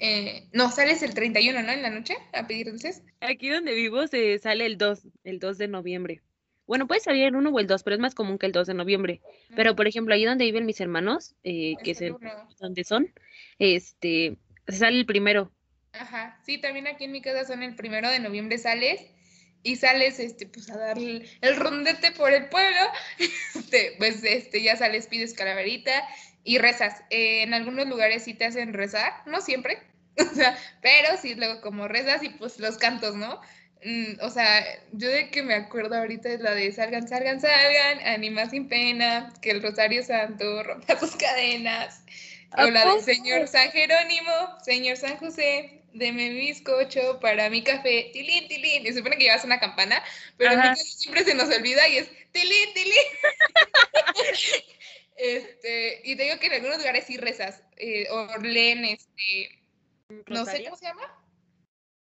Eh, 0.00 0.48
no, 0.52 0.70
sales 0.70 1.02
el 1.02 1.14
31, 1.14 1.62
¿no? 1.62 1.72
En 1.72 1.82
la 1.82 1.90
noche 1.90 2.14
a 2.32 2.46
pedir 2.46 2.70
dulces. 2.70 3.02
Aquí 3.20 3.48
donde 3.48 3.74
vivo 3.74 4.06
se 4.06 4.38
sale 4.38 4.66
el 4.66 4.78
2, 4.78 5.08
el 5.24 5.38
2 5.38 5.58
de 5.58 5.68
noviembre. 5.68 6.22
Bueno, 6.66 6.86
puede 6.86 7.00
salir 7.00 7.24
el 7.24 7.34
1 7.34 7.48
o 7.50 7.60
el 7.60 7.66
2, 7.66 7.82
pero 7.82 7.96
es 7.96 8.00
más 8.00 8.14
común 8.14 8.38
que 8.38 8.46
el 8.46 8.52
2 8.52 8.66
de 8.66 8.74
noviembre. 8.74 9.20
Pero, 9.56 9.74
por 9.74 9.88
ejemplo, 9.88 10.14
ahí 10.14 10.24
donde 10.24 10.44
viven 10.44 10.66
mis 10.66 10.80
hermanos, 10.80 11.34
eh, 11.42 11.74
que 11.82 11.92
es 11.92 12.00
donde 12.60 12.84
son, 12.84 13.12
este, 13.58 14.36
se 14.66 14.76
sale 14.76 14.98
el 14.98 15.06
primero. 15.06 15.50
Ajá, 15.92 16.38
sí, 16.44 16.58
también 16.58 16.86
aquí 16.86 17.04
en 17.04 17.12
mi 17.12 17.22
casa 17.22 17.46
son 17.46 17.62
el 17.62 17.74
primero 17.74 18.10
de 18.10 18.20
noviembre 18.20 18.58
sales 18.58 19.00
y 19.62 19.76
sales, 19.76 20.20
este, 20.20 20.46
pues 20.46 20.70
a 20.70 20.76
dar 20.76 20.98
el, 20.98 21.26
rondete 21.56 22.12
por 22.12 22.32
el 22.32 22.48
pueblo, 22.50 22.80
este, 23.54 23.94
pues, 23.98 24.22
este, 24.22 24.62
ya 24.62 24.76
sales, 24.76 25.06
pides 25.06 25.32
calaverita 25.34 26.06
y 26.48 26.56
rezas. 26.56 27.02
Eh, 27.10 27.42
en 27.42 27.52
algunos 27.52 27.86
lugares 27.86 28.24
sí 28.24 28.32
te 28.32 28.46
hacen 28.46 28.72
rezar, 28.72 29.12
no 29.26 29.42
siempre, 29.42 29.82
o 30.16 30.34
sea, 30.34 30.56
pero 30.80 31.18
sí 31.20 31.34
luego 31.34 31.60
como 31.60 31.88
rezas 31.88 32.22
y 32.22 32.30
pues 32.30 32.58
los 32.58 32.78
cantos, 32.78 33.16
¿no? 33.16 33.38
Mm, 33.84 34.14
o 34.22 34.30
sea, 34.30 34.64
yo 34.92 35.10
de 35.10 35.28
que 35.28 35.42
me 35.42 35.54
acuerdo 35.54 35.96
ahorita 35.96 36.30
es 36.30 36.40
la 36.40 36.54
de 36.54 36.72
salgan, 36.72 37.06
salgan, 37.06 37.38
salgan, 37.38 38.00
anima 38.00 38.48
sin 38.48 38.66
pena, 38.66 39.30
que 39.42 39.50
el 39.50 39.62
Rosario 39.62 40.02
Santo 40.02 40.62
rompa 40.62 40.98
tus 40.98 41.16
cadenas. 41.16 42.02
O 42.56 42.70
la 42.70 42.94
del 42.94 43.02
Señor 43.02 43.46
San 43.46 43.70
Jerónimo, 43.70 44.32
Señor 44.64 44.96
San 44.96 45.18
José, 45.18 45.82
deme 45.92 46.30
mi 46.30 46.38
bizcocho 46.38 47.20
para 47.20 47.50
mi 47.50 47.62
café, 47.62 48.08
tilín, 48.14 48.48
tilín. 48.48 48.86
Y 48.86 48.88
se 48.88 48.94
supone 48.94 49.18
que 49.18 49.24
llevas 49.24 49.44
una 49.44 49.60
campana, 49.60 50.02
pero 50.38 50.74
siempre 50.76 51.24
se 51.24 51.34
nos 51.34 51.54
olvida 51.54 51.86
y 51.88 51.98
es 51.98 52.10
tilín, 52.32 52.72
tilín. 52.72 52.94
Este, 55.18 56.00
y 56.04 56.16
te 56.16 56.22
digo 56.22 56.38
que 56.38 56.46
en 56.46 56.52
algunos 56.52 56.78
lugares 56.78 57.04
sí 57.04 57.16
rezas, 57.16 57.64
eh, 57.76 58.06
o 58.10 58.38
leen, 58.40 58.84
este, 58.84 59.60
no 60.28 60.44
sé 60.44 60.62
cómo 60.62 60.76
se 60.76 60.86
llama. 60.86 61.24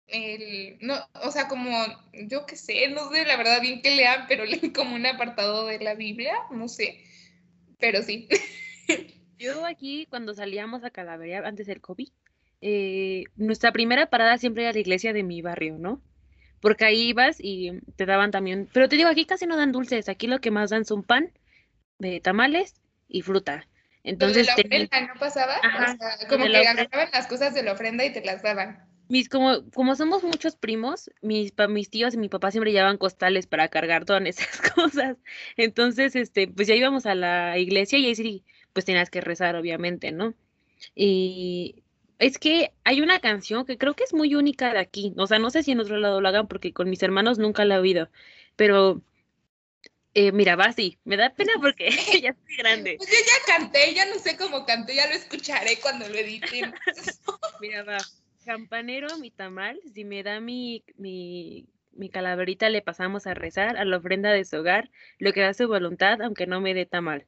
El, 0.06 0.78
no, 0.80 0.96
o 1.22 1.30
sea, 1.30 1.46
como, 1.46 1.70
yo 2.12 2.46
qué 2.46 2.56
sé, 2.56 2.88
no 2.88 3.10
sé 3.10 3.24
la 3.26 3.36
verdad 3.36 3.60
bien 3.60 3.82
que 3.82 3.94
lean, 3.94 4.24
pero 4.28 4.44
leen 4.46 4.72
como 4.72 4.94
un 4.94 5.04
apartado 5.04 5.66
de 5.66 5.78
la 5.78 5.94
Biblia, 5.94 6.34
no 6.50 6.68
sé, 6.68 7.04
pero 7.78 8.02
sí. 8.02 8.28
Yo 9.38 9.66
aquí, 9.66 10.06
cuando 10.08 10.34
salíamos 10.34 10.82
a 10.84 10.90
Calaveria 10.90 11.40
antes 11.46 11.66
del 11.66 11.80
COVID, 11.80 12.08
eh, 12.62 13.24
nuestra 13.36 13.72
primera 13.72 14.08
parada 14.08 14.38
siempre 14.38 14.62
era 14.62 14.72
la 14.72 14.78
iglesia 14.78 15.12
de 15.12 15.22
mi 15.22 15.42
barrio, 15.42 15.76
¿no? 15.78 16.00
Porque 16.60 16.84
ahí 16.84 17.08
ibas 17.08 17.38
y 17.40 17.72
te 17.96 18.06
daban 18.06 18.30
también, 18.30 18.68
pero 18.72 18.88
te 18.88 18.96
digo, 18.96 19.08
aquí 19.10 19.26
casi 19.26 19.46
no 19.46 19.56
dan 19.56 19.72
dulces, 19.72 20.08
aquí 20.08 20.28
lo 20.28 20.40
que 20.40 20.52
más 20.52 20.70
dan 20.70 20.84
son 20.84 21.02
pan, 21.02 21.32
de 21.98 22.20
tamales 22.20 22.81
y 23.12 23.22
fruta. 23.22 23.68
Entonces, 24.04 24.46
la 24.48 24.54
ofrenda 24.54 25.00
no 25.02 25.20
pasaba, 25.20 25.58
o 25.58 25.96
sea, 25.96 26.28
como 26.28 26.46
que 26.46 26.56
agarraban 26.56 27.10
las 27.12 27.26
cosas 27.28 27.54
de 27.54 27.62
la 27.62 27.72
ofrenda 27.72 28.04
y 28.04 28.12
te 28.12 28.24
las 28.24 28.42
daban. 28.42 28.84
Mis, 29.08 29.28
como, 29.28 29.70
como 29.70 29.94
somos 29.94 30.24
muchos 30.24 30.56
primos, 30.56 31.10
mis, 31.20 31.52
mis 31.68 31.90
tíos 31.90 32.14
y 32.14 32.16
mi 32.16 32.28
papá 32.28 32.50
siempre 32.50 32.72
llevaban 32.72 32.96
costales 32.96 33.46
para 33.46 33.68
cargar 33.68 34.04
todas 34.04 34.24
esas 34.24 34.60
cosas. 34.74 35.18
Entonces, 35.56 36.16
este, 36.16 36.48
pues 36.48 36.66
ya 36.66 36.74
íbamos 36.74 37.06
a 37.06 37.14
la 37.14 37.58
iglesia 37.58 37.98
y 37.98 38.06
ahí 38.06 38.14
sí, 38.14 38.44
pues 38.72 38.86
tenías 38.86 39.10
que 39.10 39.20
rezar, 39.20 39.54
obviamente, 39.54 40.10
¿no? 40.10 40.34
Y 40.94 41.84
es 42.18 42.38
que 42.38 42.72
hay 42.84 43.02
una 43.02 43.20
canción 43.20 43.66
que 43.66 43.78
creo 43.78 43.94
que 43.94 44.04
es 44.04 44.14
muy 44.14 44.34
única 44.34 44.72
de 44.72 44.80
aquí. 44.80 45.12
O 45.16 45.26
sea, 45.26 45.38
no 45.38 45.50
sé 45.50 45.62
si 45.62 45.72
en 45.72 45.80
otro 45.80 45.98
lado 45.98 46.20
lo 46.20 46.28
hagan 46.28 46.48
porque 46.48 46.72
con 46.72 46.88
mis 46.88 47.02
hermanos 47.02 47.38
nunca 47.38 47.64
la 47.64 47.76
he 47.76 47.78
oído. 47.78 48.08
Pero 48.56 49.02
eh, 50.14 50.32
mira, 50.32 50.56
va 50.56 50.66
así. 50.66 50.98
Me 51.04 51.16
da 51.16 51.34
pena 51.34 51.52
porque 51.60 51.90
ya 52.22 52.30
estoy 52.30 52.56
grande. 52.56 52.96
Pues 52.98 53.10
yo 53.10 53.16
ya 53.16 53.54
canté, 53.54 53.94
ya 53.94 54.06
no 54.06 54.18
sé 54.18 54.36
cómo 54.36 54.64
canté, 54.66 54.94
ya 54.94 55.06
lo 55.08 55.14
escucharé 55.14 55.78
cuando 55.80 56.08
lo 56.08 56.14
edite. 56.14 56.72
mira, 57.60 57.82
va. 57.84 57.98
Campanero, 58.44 59.18
mi 59.18 59.30
tamal, 59.30 59.80
si 59.94 60.04
me 60.04 60.24
da 60.24 60.40
mi, 60.40 60.84
mi, 60.96 61.68
mi 61.92 62.10
calaverita, 62.10 62.68
le 62.70 62.82
pasamos 62.82 63.26
a 63.28 63.34
rezar 63.34 63.76
a 63.76 63.84
la 63.84 63.96
ofrenda 63.96 64.30
de 64.32 64.44
su 64.44 64.56
hogar, 64.56 64.90
lo 65.18 65.32
que 65.32 65.42
da 65.42 65.54
su 65.54 65.68
voluntad, 65.68 66.20
aunque 66.20 66.48
no 66.48 66.60
me 66.60 66.74
dé 66.74 66.84
tamal. 66.84 67.26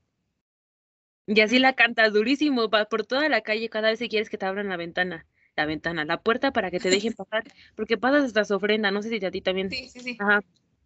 Y 1.27 1.41
así 1.41 1.59
la 1.59 1.75
canta 1.75 2.11
durísimo, 2.11 2.69
va 2.69 2.87
por 2.87 3.07
toda 3.07 3.29
la 3.29 3.43
calle 3.43 3.71
cada 3.71 3.91
vez 3.91 3.99
que 3.99 4.09
quieres 4.09 4.29
que 4.29 4.39
te 4.39 4.45
abran 4.45 4.69
la 4.69 4.77
ventana, 4.77 5.27
la 5.57 5.67
ventana, 5.67 6.05
la 6.05 6.21
puerta 6.21 6.53
para 6.53 6.71
que 6.71 6.81
te 6.81 6.91
dejen 6.91 7.15
pasar, 7.15 7.45
porque 7.77 7.97
pasas 7.97 8.25
hasta 8.25 8.45
su 8.45 8.55
ofrenda, 8.55 8.91
no 8.91 9.01
sé 9.01 9.09
si 9.09 9.25
a 9.25 9.31
ti 9.31 9.41
también. 9.41 9.71
Sí, 9.71 9.89
sí, 9.89 10.01
sí. 10.01 10.17
Ajá. 10.19 10.41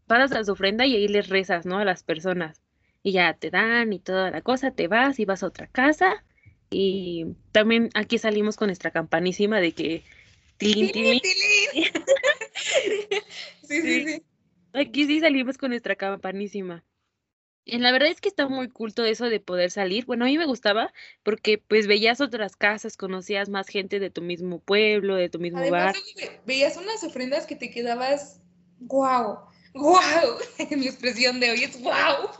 Pasas 0.08 0.32
a 0.32 0.44
su 0.44 0.52
ofrenda 0.52 0.86
y 0.86 0.96
ahí 0.96 1.06
les 1.06 1.28
rezas, 1.28 1.66
¿no? 1.66 1.78
A 1.78 1.84
las 1.84 2.02
personas. 2.02 2.62
Y 3.02 3.12
ya 3.12 3.34
te 3.34 3.50
dan 3.50 3.92
y 3.92 4.00
toda 4.00 4.30
la 4.30 4.40
cosa, 4.40 4.72
te 4.72 4.88
vas 4.88 5.20
y 5.20 5.24
vas 5.24 5.42
a 5.42 5.46
otra 5.46 5.68
casa. 5.68 6.24
Y 6.70 7.26
también 7.52 7.90
aquí 7.94 8.18
salimos 8.18 8.56
con 8.56 8.68
nuestra 8.68 8.90
campanísima 8.90 9.60
de 9.60 9.72
que... 9.72 10.02
Tilín, 10.56 10.90
tilín. 10.90 11.20
sí, 13.62 13.82
sí, 13.82 14.04
sí. 14.04 14.22
Aquí 14.72 15.06
sí 15.06 15.20
salimos 15.20 15.56
con 15.56 15.70
nuestra 15.70 15.94
campanísima. 15.94 16.84
La 17.64 17.92
verdad 17.92 18.08
es 18.08 18.20
que 18.20 18.28
está 18.28 18.48
muy 18.48 18.68
culto 18.68 19.04
eso 19.04 19.26
de 19.26 19.40
poder 19.40 19.70
salir. 19.70 20.06
Bueno, 20.06 20.24
a 20.24 20.28
mí 20.28 20.38
me 20.38 20.46
gustaba 20.46 20.92
porque 21.22 21.58
pues 21.58 21.86
veías 21.86 22.22
otras 22.22 22.56
casas, 22.56 22.96
conocías 22.96 23.50
más 23.50 23.68
gente 23.68 24.00
de 24.00 24.08
tu 24.08 24.22
mismo 24.22 24.58
pueblo, 24.58 25.16
de 25.16 25.28
tu 25.28 25.38
mismo 25.38 25.58
Además, 25.58 25.96
Veías 26.46 26.78
unas 26.78 27.04
ofrendas 27.04 27.46
que 27.46 27.56
te 27.56 27.70
quedabas, 27.70 28.40
wow, 28.80 29.40
wow. 29.75 30.38
Mi 30.76 30.87
expresión 30.87 31.40
de 31.40 31.50
hoy 31.50 31.64
es 31.64 31.80
wow. 31.80 32.30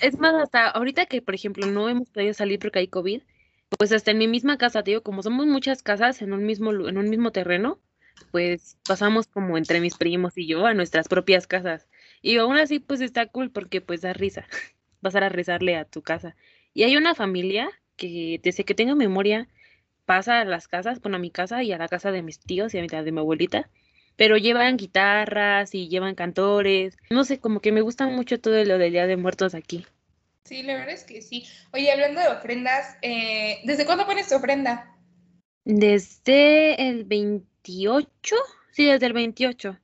Es 0.00 0.18
más, 0.18 0.34
hasta 0.34 0.68
ahorita 0.70 1.06
que, 1.06 1.22
por 1.22 1.34
ejemplo, 1.34 1.66
no 1.66 1.88
hemos 1.88 2.10
podido 2.10 2.34
salir 2.34 2.58
porque 2.58 2.80
hay 2.80 2.88
COVID, 2.88 3.22
pues 3.78 3.92
hasta 3.92 4.10
en 4.10 4.18
mi 4.18 4.28
misma 4.28 4.58
casa, 4.58 4.82
digo, 4.82 5.02
como 5.02 5.22
somos 5.22 5.46
muchas 5.46 5.82
casas 5.82 6.22
en 6.22 6.32
un 6.32 6.44
mismo, 6.44 6.70
en 6.70 6.98
un 6.98 7.10
mismo 7.10 7.32
terreno, 7.32 7.80
pues 8.30 8.78
pasamos 8.86 9.26
como 9.26 9.58
entre 9.58 9.80
mis 9.80 9.96
primos 9.96 10.36
y 10.36 10.46
yo 10.46 10.66
a 10.66 10.74
nuestras 10.74 11.08
propias 11.08 11.46
casas. 11.46 11.86
Y 12.22 12.36
aún 12.38 12.56
así, 12.56 12.78
pues 12.78 13.00
está 13.00 13.26
cool 13.26 13.50
porque 13.50 13.80
pues 13.80 14.00
da 14.00 14.12
risa 14.12 14.46
pasar 15.00 15.24
a 15.24 15.28
rezarle 15.28 15.76
a 15.76 15.84
tu 15.84 16.02
casa. 16.02 16.36
Y 16.74 16.84
hay 16.84 16.96
una 16.96 17.14
familia 17.14 17.68
que 17.96 18.40
desde 18.42 18.64
que 18.64 18.74
tengo 18.74 18.94
memoria 18.94 19.48
pasa 20.04 20.40
a 20.40 20.44
las 20.44 20.68
casas, 20.68 21.00
bueno, 21.00 21.16
a 21.16 21.20
mi 21.20 21.30
casa 21.30 21.62
y 21.62 21.72
a 21.72 21.78
la 21.78 21.88
casa 21.88 22.12
de 22.12 22.22
mis 22.22 22.38
tíos 22.38 22.74
y 22.74 22.78
a 22.78 22.86
la 22.86 23.02
de 23.02 23.12
mi 23.12 23.18
abuelita, 23.18 23.68
pero 24.16 24.36
llevan 24.36 24.76
guitarras 24.76 25.74
y 25.74 25.88
llevan 25.88 26.14
cantores. 26.14 26.96
No 27.10 27.24
sé, 27.24 27.38
como 27.38 27.60
que 27.60 27.72
me 27.72 27.82
gusta 27.82 28.06
mucho 28.06 28.40
todo 28.40 28.62
lo 28.64 28.78
del 28.78 28.92
Día 28.92 29.06
de 29.06 29.16
Muertos 29.16 29.54
aquí. 29.54 29.86
Sí, 30.44 30.62
la 30.62 30.74
verdad 30.74 30.94
es 30.94 31.04
que 31.04 31.22
sí. 31.22 31.44
Oye, 31.72 31.90
hablando 31.90 32.20
de 32.20 32.28
ofrendas, 32.28 32.96
eh, 33.02 33.58
¿desde 33.64 33.84
cuándo 33.84 34.06
pones 34.06 34.28
tu 34.28 34.36
ofrenda? 34.36 34.96
Desde 35.64 36.88
el 36.88 37.04
28, 37.04 38.36
sí, 38.70 38.84
desde 38.84 39.06
el 39.06 39.12
28. 39.12 39.76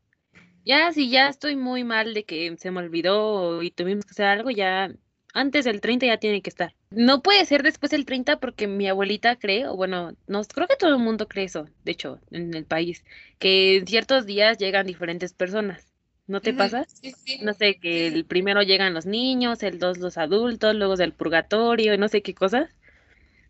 Ya, 0.65 0.93
si 0.93 1.11
ya 1.11 1.29
estoy 1.29 1.57
muy 1.57 1.83
mal 1.83 2.15
de 2.15 2.25
que 2.25 2.57
se 2.57 2.71
me 2.71 2.79
olvidó 2.79 3.63
y 3.63 3.73
tuvimos 3.73 4.05
que 4.05 4.13
hacer 4.13 4.27
algo, 4.27 4.51
ya 4.51 4.93
antes 5.33 5.65
del 5.65 5.81
30 5.81 6.07
ya 6.07 6.17
tiene 6.19 6.43
que 6.43 6.51
estar. 6.51 6.75
No 6.91 7.23
puede 7.23 7.45
ser 7.47 7.63
después 7.63 7.91
del 7.91 8.05
30 8.05 8.39
porque 8.39 8.67
mi 8.67 8.89
abuelita 8.89 9.37
cree, 9.37 9.67
o 9.67 9.77
bueno, 9.77 10.15
no, 10.27 10.43
creo 10.45 10.69
que 10.69 10.77
todo 10.77 10.91
el 10.91 11.03
mundo 11.03 11.29
cree 11.29 11.45
eso, 11.45 11.69
de 11.85 11.93
hecho, 11.93 12.21
en 12.31 12.55
el 12.55 12.65
país, 12.65 13.05
que 13.39 13.79
en 13.79 13.87
ciertos 13.87 14.27
días 14.27 14.59
llegan 14.59 14.87
diferentes 14.87 15.33
personas. 15.33 15.87
¿No 16.29 16.41
te 16.41 16.55
pasa? 16.55 16.87
Sí, 16.87 17.13
sí. 17.13 17.41
No 17.43 17.53
sé, 17.53 17.79
que 17.79 18.07
el 18.07 18.25
primero 18.25 18.63
llegan 18.63 18.95
los 18.95 19.07
niños, 19.07 19.63
el 19.63 19.79
dos 19.79 19.99
los 19.99 20.17
adultos, 20.17 20.75
luego 20.75 20.97
del 20.97 21.13
purgatorio, 21.13 21.99
no 21.99 22.09
sé 22.09 22.23
qué 22.23 22.33
cosas. 22.33 22.71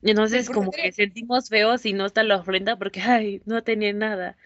Entonces, 0.02 0.50
como 0.50 0.70
que 0.72 0.90
sentimos 0.90 1.48
feos 1.48 1.86
y 1.86 1.92
no 1.92 2.06
está 2.06 2.24
la 2.24 2.36
ofrenda 2.36 2.76
porque, 2.76 3.00
ay, 3.00 3.42
no 3.44 3.62
tenía 3.62 3.92
nada. 3.92 4.36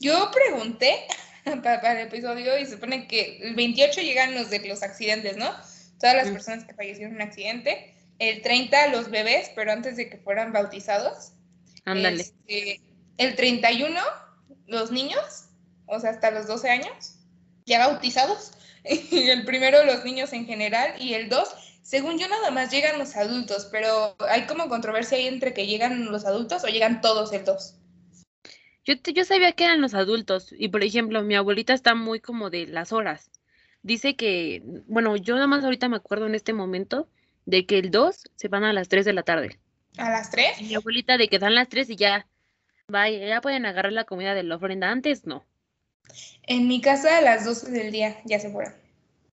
Yo 0.00 0.30
pregunté 0.32 1.06
para, 1.62 2.00
el 2.00 2.08
episodio 2.08 2.58
y 2.58 2.64
se 2.64 2.72
supone 2.72 3.06
que 3.06 3.38
el 3.42 3.54
28 3.54 4.00
llegan 4.00 4.34
los 4.34 4.50
de 4.50 4.66
los 4.66 4.82
accidentes, 4.82 5.36
¿no? 5.36 5.54
Todas 5.98 6.16
las 6.16 6.28
personas 6.28 6.64
que 6.64 6.74
fallecieron 6.74 7.12
en 7.12 7.22
un 7.22 7.22
accidente. 7.22 7.94
El 8.18 8.42
30 8.42 8.88
los 8.88 9.10
bebés, 9.10 9.50
pero 9.54 9.72
antes 9.72 9.96
de 9.96 10.08
que 10.08 10.18
fueran 10.18 10.52
bautizados. 10.52 11.32
Ándale. 11.84 12.22
Este, 12.22 12.80
el 13.18 13.36
31 13.36 14.00
los 14.66 14.90
niños, 14.90 15.46
o 15.86 15.98
sea, 16.00 16.10
hasta 16.10 16.30
los 16.30 16.46
12 16.46 16.70
años, 16.70 17.16
ya 17.64 17.86
bautizados. 17.86 18.52
Y 18.88 19.30
el 19.30 19.44
primero 19.44 19.84
los 19.84 20.04
niños 20.04 20.32
en 20.32 20.46
general 20.46 20.94
y 21.02 21.14
el 21.14 21.28
2, 21.28 21.48
según 21.82 22.20
yo 22.20 22.28
nada 22.28 22.52
más 22.52 22.70
llegan 22.70 23.00
los 23.00 23.16
adultos, 23.16 23.68
pero 23.72 24.14
hay 24.28 24.46
como 24.46 24.68
controversia 24.68 25.18
ahí 25.18 25.26
entre 25.26 25.52
que 25.52 25.66
llegan 25.66 26.12
los 26.12 26.24
adultos 26.24 26.62
o 26.62 26.68
llegan 26.68 27.00
todos 27.00 27.32
el 27.32 27.44
2. 27.44 27.74
Yo, 28.84 28.94
yo 28.94 29.24
sabía 29.24 29.50
que 29.50 29.64
eran 29.64 29.80
los 29.80 29.94
adultos 29.94 30.54
y, 30.56 30.68
por 30.68 30.84
ejemplo, 30.84 31.24
mi 31.24 31.34
abuelita 31.34 31.74
está 31.74 31.96
muy 31.96 32.20
como 32.20 32.48
de 32.48 32.68
las 32.68 32.92
horas. 32.92 33.28
Dice 33.86 34.16
que, 34.16 34.62
bueno, 34.88 35.16
yo 35.16 35.36
nada 35.36 35.46
más 35.46 35.62
ahorita 35.62 35.88
me 35.88 35.98
acuerdo 35.98 36.26
en 36.26 36.34
este 36.34 36.52
momento 36.52 37.08
de 37.44 37.66
que 37.66 37.78
el 37.78 37.92
2 37.92 38.16
se 38.34 38.48
van 38.48 38.64
a 38.64 38.72
las 38.72 38.88
3 38.88 39.04
de 39.04 39.12
la 39.12 39.22
tarde. 39.22 39.60
¿A 39.96 40.10
las 40.10 40.32
3? 40.32 40.60
Y 40.60 40.64
mi 40.64 40.74
abuelita 40.74 41.16
de 41.16 41.28
que 41.28 41.38
dan 41.38 41.54
las 41.54 41.68
3 41.68 41.90
y 41.90 41.94
ya, 41.94 42.26
vaya, 42.88 43.24
ya 43.24 43.40
pueden 43.40 43.64
agarrar 43.64 43.92
la 43.92 44.02
comida 44.02 44.34
de 44.34 44.42
la 44.42 44.56
ofrenda. 44.56 44.90
Antes 44.90 45.24
no. 45.24 45.46
En 46.42 46.66
mi 46.66 46.80
casa 46.80 47.18
a 47.18 47.20
las 47.20 47.44
12 47.44 47.70
del 47.70 47.92
día 47.92 48.20
ya 48.24 48.40
se 48.40 48.50
fueron. 48.50 48.74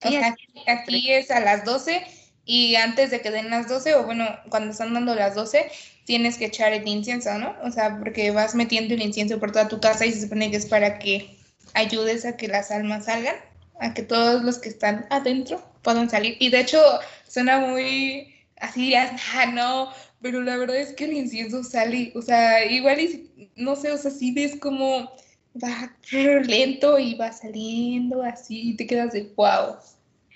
aquí, 0.00 0.48
aquí 0.66 1.12
es 1.12 1.30
a 1.30 1.38
las 1.38 1.64
12 1.64 2.04
y 2.44 2.74
antes 2.74 3.12
de 3.12 3.20
que 3.20 3.30
den 3.30 3.50
las 3.50 3.68
12, 3.68 3.94
o 3.94 4.02
bueno, 4.02 4.24
cuando 4.48 4.72
están 4.72 4.92
dando 4.92 5.14
las 5.14 5.36
12, 5.36 5.70
tienes 6.06 6.38
que 6.38 6.46
echar 6.46 6.72
el 6.72 6.88
incienso, 6.88 7.38
¿no? 7.38 7.54
O 7.62 7.70
sea, 7.70 8.00
porque 8.00 8.32
vas 8.32 8.56
metiendo 8.56 8.94
el 8.94 9.02
incienso 9.02 9.38
por 9.38 9.52
toda 9.52 9.68
tu 9.68 9.80
casa 9.80 10.06
y 10.06 10.12
se 10.12 10.22
supone 10.22 10.50
que 10.50 10.56
es 10.56 10.66
para 10.66 10.98
que 10.98 11.38
ayudes 11.74 12.24
a 12.24 12.36
que 12.36 12.48
las 12.48 12.72
almas 12.72 13.04
salgan, 13.04 13.36
a 13.80 13.94
que 13.94 14.02
todos 14.02 14.42
los 14.42 14.58
que 14.58 14.68
están 14.68 15.06
adentro 15.10 15.62
puedan 15.82 16.08
salir. 16.08 16.36
Y 16.38 16.50
de 16.50 16.60
hecho, 16.60 16.80
suena 17.26 17.58
muy 17.58 18.34
así, 18.56 18.94
ah, 18.94 19.10
no, 19.52 19.90
pero 20.20 20.42
la 20.42 20.56
verdad 20.56 20.76
es 20.76 20.92
que 20.92 21.04
el 21.04 21.14
incienso 21.14 21.64
sale, 21.64 22.12
o 22.14 22.22
sea, 22.22 22.64
igual, 22.64 23.00
y, 23.00 23.50
no 23.56 23.74
sé, 23.74 23.90
o 23.90 23.96
sea, 23.96 24.10
sí 24.10 24.32
ves 24.32 24.56
como 24.60 25.10
va 25.62 25.96
lento 26.46 26.98
y 26.98 27.14
va 27.14 27.32
saliendo 27.32 28.22
así 28.22 28.70
y 28.70 28.76
te 28.76 28.86
quedas 28.86 29.12
de 29.12 29.32
wow. 29.34 29.76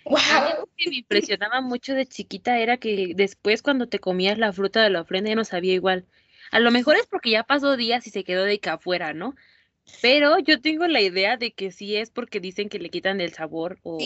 ¡Wow! 0.06 0.18
Algo 0.32 0.68
que 0.76 0.90
me 0.90 0.96
impresionaba 0.96 1.60
mucho 1.60 1.94
de 1.94 2.04
chiquita 2.04 2.58
era 2.58 2.76
que 2.76 3.12
después 3.14 3.62
cuando 3.62 3.88
te 3.88 4.00
comías 4.00 4.38
la 4.38 4.52
fruta 4.52 4.82
de 4.82 4.90
la 4.90 5.00
ofrenda 5.00 5.30
ya 5.30 5.36
no 5.36 5.44
sabía 5.44 5.72
igual. 5.72 6.04
A 6.50 6.60
lo 6.60 6.70
mejor 6.70 6.96
es 6.96 7.06
porque 7.06 7.30
ya 7.30 7.42
pasó 7.42 7.76
días 7.76 8.06
y 8.06 8.10
se 8.10 8.22
quedó 8.22 8.44
de 8.44 8.54
acá 8.54 8.74
afuera, 8.74 9.14
¿no? 9.14 9.34
Pero 10.00 10.38
yo 10.38 10.60
tengo 10.60 10.86
la 10.86 11.00
idea 11.00 11.36
de 11.36 11.52
que 11.52 11.70
sí 11.70 11.96
es 11.96 12.10
porque 12.10 12.40
dicen 12.40 12.68
que 12.68 12.78
le 12.78 12.90
quitan 12.90 13.20
el 13.20 13.32
sabor 13.32 13.78
o 13.82 13.98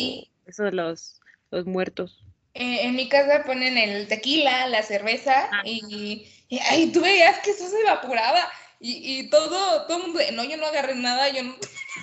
eso 0.46 0.64
de 0.64 0.72
los, 0.72 1.20
los 1.50 1.66
muertos. 1.66 2.24
Eh, 2.54 2.86
en 2.86 2.96
mi 2.96 3.08
casa 3.08 3.44
ponen 3.44 3.78
el 3.78 4.08
tequila, 4.08 4.66
la 4.68 4.82
cerveza 4.82 5.48
ah. 5.52 5.62
y, 5.64 6.26
y 6.48 6.92
tú 6.92 7.00
veías 7.00 7.38
que 7.40 7.50
eso 7.50 7.68
se 7.68 7.80
evaporaba 7.80 8.48
y, 8.80 9.20
y 9.20 9.30
todo, 9.30 9.86
todo 9.86 9.96
el 9.96 10.02
mundo, 10.04 10.20
no, 10.32 10.44
yo 10.44 10.56
no 10.56 10.66
agarré 10.66 10.94
nada, 10.94 11.28
yo 11.30 11.42
no. 11.42 11.54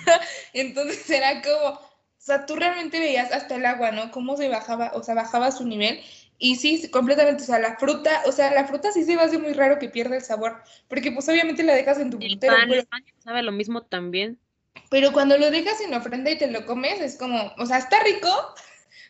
Entonces 0.52 1.08
era 1.10 1.42
como, 1.42 1.68
o 1.68 1.80
sea, 2.18 2.44
tú 2.44 2.56
realmente 2.56 2.98
veías 2.98 3.32
hasta 3.32 3.56
el 3.56 3.66
agua, 3.66 3.92
¿no? 3.92 4.10
Cómo 4.10 4.36
se 4.36 4.48
bajaba, 4.48 4.92
o 4.94 5.02
sea, 5.02 5.14
bajaba 5.14 5.52
su 5.52 5.66
nivel 5.66 6.02
Y 6.38 6.56
sí, 6.56 6.90
completamente, 6.90 7.42
o 7.42 7.46
sea, 7.46 7.58
la 7.58 7.76
fruta, 7.76 8.22
o 8.26 8.32
sea, 8.32 8.52
la 8.52 8.66
fruta 8.66 8.92
sí 8.92 9.04
se 9.04 9.16
va 9.16 9.22
a 9.22 9.24
hacer 9.26 9.40
muy 9.40 9.52
raro 9.54 9.78
que 9.78 9.88
pierda 9.88 10.16
el 10.16 10.22
sabor, 10.22 10.62
porque 10.88 11.10
pues 11.12 11.28
obviamente 11.28 11.62
la 11.62 11.74
dejas 11.74 11.98
en 11.98 12.10
tu 12.10 12.18
El 12.20 12.38
pan, 12.38 12.68
pero, 12.68 12.80
el 12.80 12.86
pan 12.86 13.04
sabe 13.18 13.42
lo 13.42 13.52
mismo 13.52 13.82
también. 13.82 14.38
pero 14.90 15.12
cuando 15.12 15.38
lo 15.38 15.50
dejas 15.50 15.80
en 15.80 15.94
ofrenda 15.94 16.30
y 16.30 16.38
te 16.38 16.50
lo 16.50 16.66
comes, 16.66 17.00
es 17.00 17.16
como, 17.16 17.52
o 17.56 17.66
sea, 17.66 17.78
está 17.78 18.02
rico, 18.02 18.28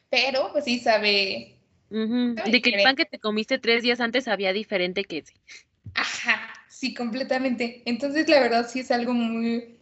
pero 0.09 0.52
pues 0.52 0.64
sí 0.64 0.78
sabe, 0.78 1.56
De 1.88 2.62
que 2.62 2.71
el 2.71 2.83
pan 2.83 2.97
que 2.97 3.04
te 3.04 3.18
comiste 3.18 3.59
tres 3.59 3.83
días 3.83 4.00
antes 4.00 4.25
sabía 4.25 4.52
diferente 4.52 5.04
que 5.04 5.18
ese. 5.18 5.35
Ajá, 5.95 6.52
sí, 6.68 6.95
completamente. 6.95 7.83
Entonces, 7.87 8.28
la 8.28 8.40
verdad 8.40 8.68
sí 8.68 8.80
es 8.80 8.90
algo 8.90 9.12
muy, 9.14 9.78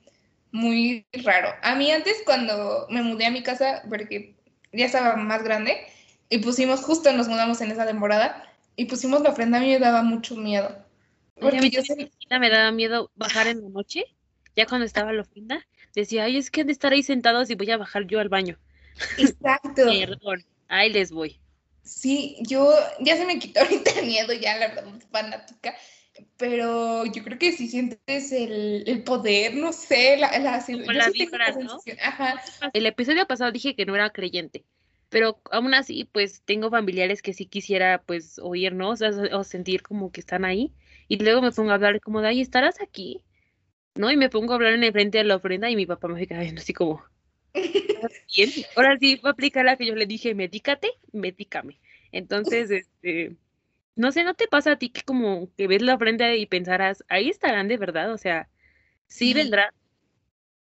muy 0.52 1.06
raro. 1.12 1.48
A 1.62 1.74
mí 1.74 1.90
antes 1.90 2.22
cuando 2.24 2.86
me 2.90 3.02
mudé 3.02 3.26
a 3.26 3.30
mi 3.30 3.42
casa, 3.42 3.82
porque 3.88 4.34
ya 4.72 4.86
estaba 4.86 5.16
más 5.16 5.42
grande, 5.42 5.86
y 6.34 6.38
pusimos, 6.38 6.80
justo 6.80 7.12
nos 7.12 7.28
mudamos 7.28 7.60
en 7.60 7.70
esa 7.70 7.86
temporada, 7.86 8.44
y 8.74 8.86
pusimos 8.86 9.22
la 9.22 9.30
ofrenda, 9.30 9.58
a 9.58 9.60
mí 9.60 9.68
me 9.68 9.78
daba 9.78 10.02
mucho 10.02 10.34
miedo. 10.34 10.76
Porque 11.40 11.70
yo 11.70 11.80
sé, 11.82 12.10
me 12.40 12.50
daba 12.50 12.72
miedo 12.72 13.12
bajar 13.14 13.46
en 13.46 13.62
la 13.62 13.68
noche, 13.68 14.04
ya 14.56 14.66
cuando 14.66 14.84
estaba 14.84 15.12
la 15.12 15.22
ofrenda, 15.22 15.64
decía, 15.94 16.24
ay, 16.24 16.36
es 16.36 16.50
que 16.50 16.62
han 16.62 16.66
de 16.66 16.72
estar 16.72 16.92
ahí 16.92 17.04
sentados 17.04 17.50
y 17.50 17.54
voy 17.54 17.70
a 17.70 17.76
bajar 17.76 18.08
yo 18.08 18.18
al 18.18 18.28
baño. 18.28 18.58
exacto. 19.16 19.82
Perdón, 19.86 20.44
ahí 20.66 20.92
les 20.92 21.12
voy. 21.12 21.38
Sí, 21.84 22.36
yo 22.40 22.68
ya 22.98 23.16
se 23.16 23.26
me 23.26 23.38
quitó 23.38 23.60
ahorita 23.62 23.92
el 24.00 24.06
miedo, 24.06 24.32
ya 24.32 24.58
la 24.58 24.68
verdad, 24.74 24.86
fanática, 25.12 25.76
pero 26.36 27.06
yo 27.06 27.22
creo 27.22 27.38
que 27.38 27.52
si 27.52 27.68
sientes 27.68 28.32
el, 28.32 28.82
el 28.88 29.04
poder, 29.04 29.54
no 29.54 29.72
sé, 29.72 30.16
la, 30.16 30.36
la, 30.40 30.64
Como 30.66 30.90
la 30.90 31.10
vibra, 31.10 31.52
¿no? 31.52 31.78
Ajá, 32.02 32.42
El 32.72 32.86
episodio 32.86 33.24
pasado 33.28 33.52
dije 33.52 33.76
que 33.76 33.86
no 33.86 33.94
era 33.94 34.10
creyente, 34.10 34.64
pero 35.14 35.40
aún 35.52 35.74
así, 35.74 36.06
pues 36.06 36.42
tengo 36.44 36.70
familiares 36.70 37.22
que 37.22 37.32
sí 37.34 37.46
quisiera, 37.46 38.02
pues, 38.02 38.40
oír, 38.40 38.74
¿no? 38.74 38.90
O 38.90 38.96
sea, 38.96 39.10
o 39.32 39.44
sentir 39.44 39.80
como 39.84 40.10
que 40.10 40.18
están 40.18 40.44
ahí. 40.44 40.74
Y 41.06 41.22
luego 41.22 41.40
me 41.40 41.52
pongo 41.52 41.70
a 41.70 41.74
hablar 41.74 42.00
como 42.00 42.20
de, 42.20 42.26
ay, 42.30 42.40
¿estarás 42.40 42.80
aquí? 42.82 43.24
¿No? 43.96 44.10
Y 44.12 44.16
me 44.16 44.30
pongo 44.30 44.52
a 44.52 44.56
hablar 44.56 44.74
en 44.74 44.84
el 44.84 44.92
frente 44.92 45.18
de 45.18 45.24
la 45.24 45.36
ofrenda 45.36 45.70
y 45.70 45.76
mi 45.76 45.86
papá 45.86 46.08
me 46.08 46.26
queda 46.26 46.40
viendo 46.40 46.60
así 46.62 46.72
como, 46.74 47.04
"¿Estás 47.94 48.12
bien? 48.36 48.66
Ahora 48.76 48.98
sí, 48.98 49.16
voy 49.22 49.30
a 49.30 49.32
aplicar 49.32 49.64
la 49.64 49.76
que 49.76 49.86
yo 49.86 49.94
le 49.96 50.06
dije, 50.06 50.34
medícate, 50.34 50.90
medícame. 51.12 51.80
Entonces, 52.12 52.70
este, 52.72 53.36
no 53.96 54.12
sé, 54.12 54.24
¿no 54.24 54.34
te 54.34 54.48
pasa 54.48 54.72
a 54.72 54.78
ti 54.78 54.90
que 54.90 55.02
como 55.02 55.50
que 55.56 55.68
ves 55.68 55.82
la 55.82 55.94
ofrenda 55.96 56.34
y 56.34 56.46
pensarás, 56.46 57.04
ahí 57.08 57.30
estarán 57.30 57.68
de 57.68 57.78
verdad? 57.78 58.12
O 58.12 58.18
sea, 58.18 58.48
sí 59.08 59.34
Sí. 59.34 59.50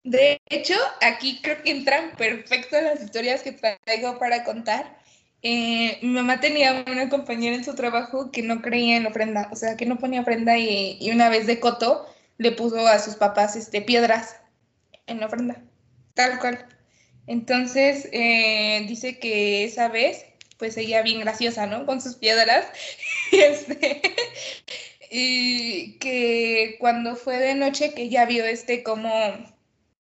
De 0.08 0.40
hecho, 0.48 0.74
aquí 1.02 1.38
creo 1.42 1.62
que 1.62 1.70
entran 1.70 2.12
perfecto 2.16 2.80
las 2.80 3.02
historias 3.02 3.42
que 3.42 3.52
traigo 3.52 4.18
para 4.18 4.42
contar. 4.42 4.96
Eh, 5.42 5.98
mi 6.00 6.08
mamá 6.08 6.40
tenía 6.40 6.82
una 6.86 7.10
compañera 7.10 7.54
en 7.54 7.64
su 7.64 7.74
trabajo 7.74 8.30
que 8.30 8.42
no 8.42 8.62
creía 8.62 8.96
en 8.96 9.06
ofrenda, 9.06 9.50
o 9.52 9.56
sea, 9.56 9.76
que 9.76 9.84
no 9.84 9.98
ponía 9.98 10.22
ofrenda 10.22 10.56
y, 10.56 10.96
y 10.98 11.10
una 11.10 11.28
vez 11.28 11.46
de 11.46 11.60
coto 11.60 12.06
le 12.38 12.52
puso 12.52 12.86
a 12.86 12.98
sus 13.00 13.16
papás 13.16 13.54
este, 13.54 13.82
piedras 13.82 14.36
en 15.06 15.20
la 15.20 15.26
ofrenda, 15.26 15.62
tal 16.14 16.38
cual. 16.38 16.66
Entonces, 17.26 18.08
eh, 18.12 18.86
dice 18.88 19.18
que 19.18 19.64
esa 19.64 19.88
vez, 19.88 20.24
pues 20.56 20.78
ella 20.78 21.02
bien 21.02 21.20
graciosa, 21.20 21.66
¿no? 21.66 21.84
Con 21.84 22.00
sus 22.00 22.16
piedras. 22.16 22.66
Este, 23.30 24.00
y 25.10 25.98
que 25.98 26.76
cuando 26.80 27.14
fue 27.14 27.36
de 27.36 27.54
noche, 27.54 27.92
que 27.92 28.04
ella 28.04 28.24
vio 28.24 28.46
este 28.46 28.82
como 28.82 29.10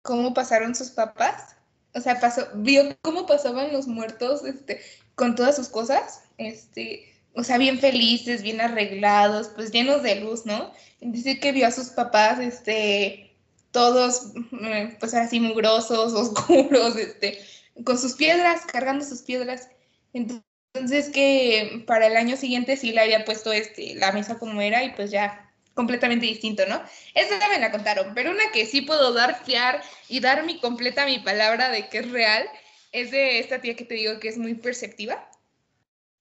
cómo 0.06 0.34
pasaron 0.34 0.76
sus 0.76 0.92
papás. 0.92 1.58
O 1.94 2.00
sea, 2.00 2.20
pasó, 2.20 2.48
vio 2.54 2.96
cómo 3.02 3.26
pasaban 3.26 3.74
los 3.74 3.88
muertos 3.88 4.46
este, 4.46 4.80
con 5.16 5.36
todas 5.36 5.56
sus 5.58 5.68
cosas. 5.68 6.22
Este, 6.38 7.14
o 7.34 7.44
sea, 7.44 7.58
bien 7.58 7.80
felices, 7.80 8.42
bien 8.42 8.62
arreglados, 8.62 9.50
pues 9.50 9.72
llenos 9.72 10.04
de 10.04 10.22
luz, 10.22 10.46
¿no? 10.46 10.72
Dice 11.02 11.40
que 11.40 11.52
vio 11.52 11.68
a 11.68 11.72
sus 11.72 11.90
papás, 11.90 12.40
este, 12.40 13.36
todos, 13.72 14.34
eh, 14.62 14.96
pues 15.00 15.14
así 15.14 15.40
mugrosos, 15.40 16.14
oscuros, 16.22 16.96
este, 16.96 17.40
con 17.84 17.98
sus 17.98 18.14
piedras, 18.14 18.62
cargando 18.66 19.04
sus 19.04 19.22
piedras. 19.22 19.70
Entonces 20.14 21.10
que 21.10 21.84
para 21.88 22.08
el 22.08 22.16
año 22.16 22.38
siguiente 22.38 22.78
sí 22.78 22.92
le 22.92 23.02
había 23.02 23.26
puesto 23.26 23.52
este, 23.52 23.96
la 23.96 24.12
mesa 24.12 24.38
como 24.38 24.62
era 24.62 24.84
y 24.84 24.94
pues 24.94 25.12
ya 25.12 25.45
completamente 25.76 26.26
distinto, 26.26 26.66
¿no? 26.66 26.82
Esa 27.14 27.38
me 27.50 27.60
la 27.60 27.70
contaron, 27.70 28.16
pero 28.16 28.32
una 28.32 28.52
que 28.52 28.66
sí 28.66 28.82
puedo 28.82 29.14
dar, 29.14 29.44
fiar 29.46 29.84
y 30.10 30.22
dar 30.22 30.44
mi 30.46 30.60
completa 30.60 31.06
mi 31.06 31.20
palabra 31.20 31.70
de 31.70 31.88
que 31.90 32.00
es 32.00 32.10
real, 32.10 32.48
es 32.92 33.12
de 33.12 33.40
esta 33.40 33.62
tía 33.62 33.76
que 33.76 33.86
te 33.86 33.96
digo 33.96 34.20
que 34.20 34.30
es 34.30 34.38
muy 34.38 34.56
perceptiva. 34.56 35.30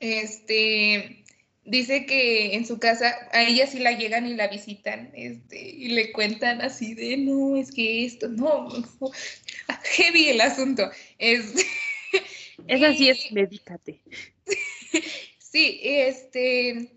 Este, 0.01 1.25
dice 1.65 2.05
que 2.05 2.57
en 2.57 2.67
su 2.67 2.79
casa 2.79 3.17
a 3.33 3.43
ella 3.43 3.67
sí 3.67 3.79
la 3.79 3.93
llegan 3.93 4.27
y 4.27 4.35
la 4.35 4.49
visitan, 4.49 5.13
este, 5.15 5.61
y 5.63 5.89
le 5.89 6.13
cuentan 6.13 6.61
así 6.61 6.95
de, 6.95 7.17
no, 7.17 7.57
es 7.57 7.71
que 7.71 8.05
esto, 8.05 8.29
no, 8.29 8.69
no 8.69 9.11
heavy 9.97 10.29
el 10.29 10.41
asunto. 10.41 10.91
Este, 11.19 11.65
Esa 12.67 12.93
sí 12.93 13.09
es 13.09 13.19
medícate. 13.33 14.01
Sí, 15.39 15.79
este, 15.85 16.91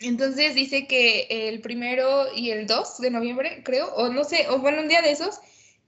entonces 0.00 0.54
dice 0.54 0.86
que 0.86 1.26
el 1.30 1.60
primero 1.60 2.34
y 2.34 2.50
el 2.50 2.66
2 2.66 2.98
de 2.98 3.10
noviembre, 3.10 3.62
creo, 3.64 3.94
o 3.94 4.08
no 4.08 4.24
sé, 4.24 4.48
o 4.48 4.58
bueno, 4.58 4.80
un 4.80 4.88
día 4.88 5.02
de 5.02 5.10
esos, 5.10 5.40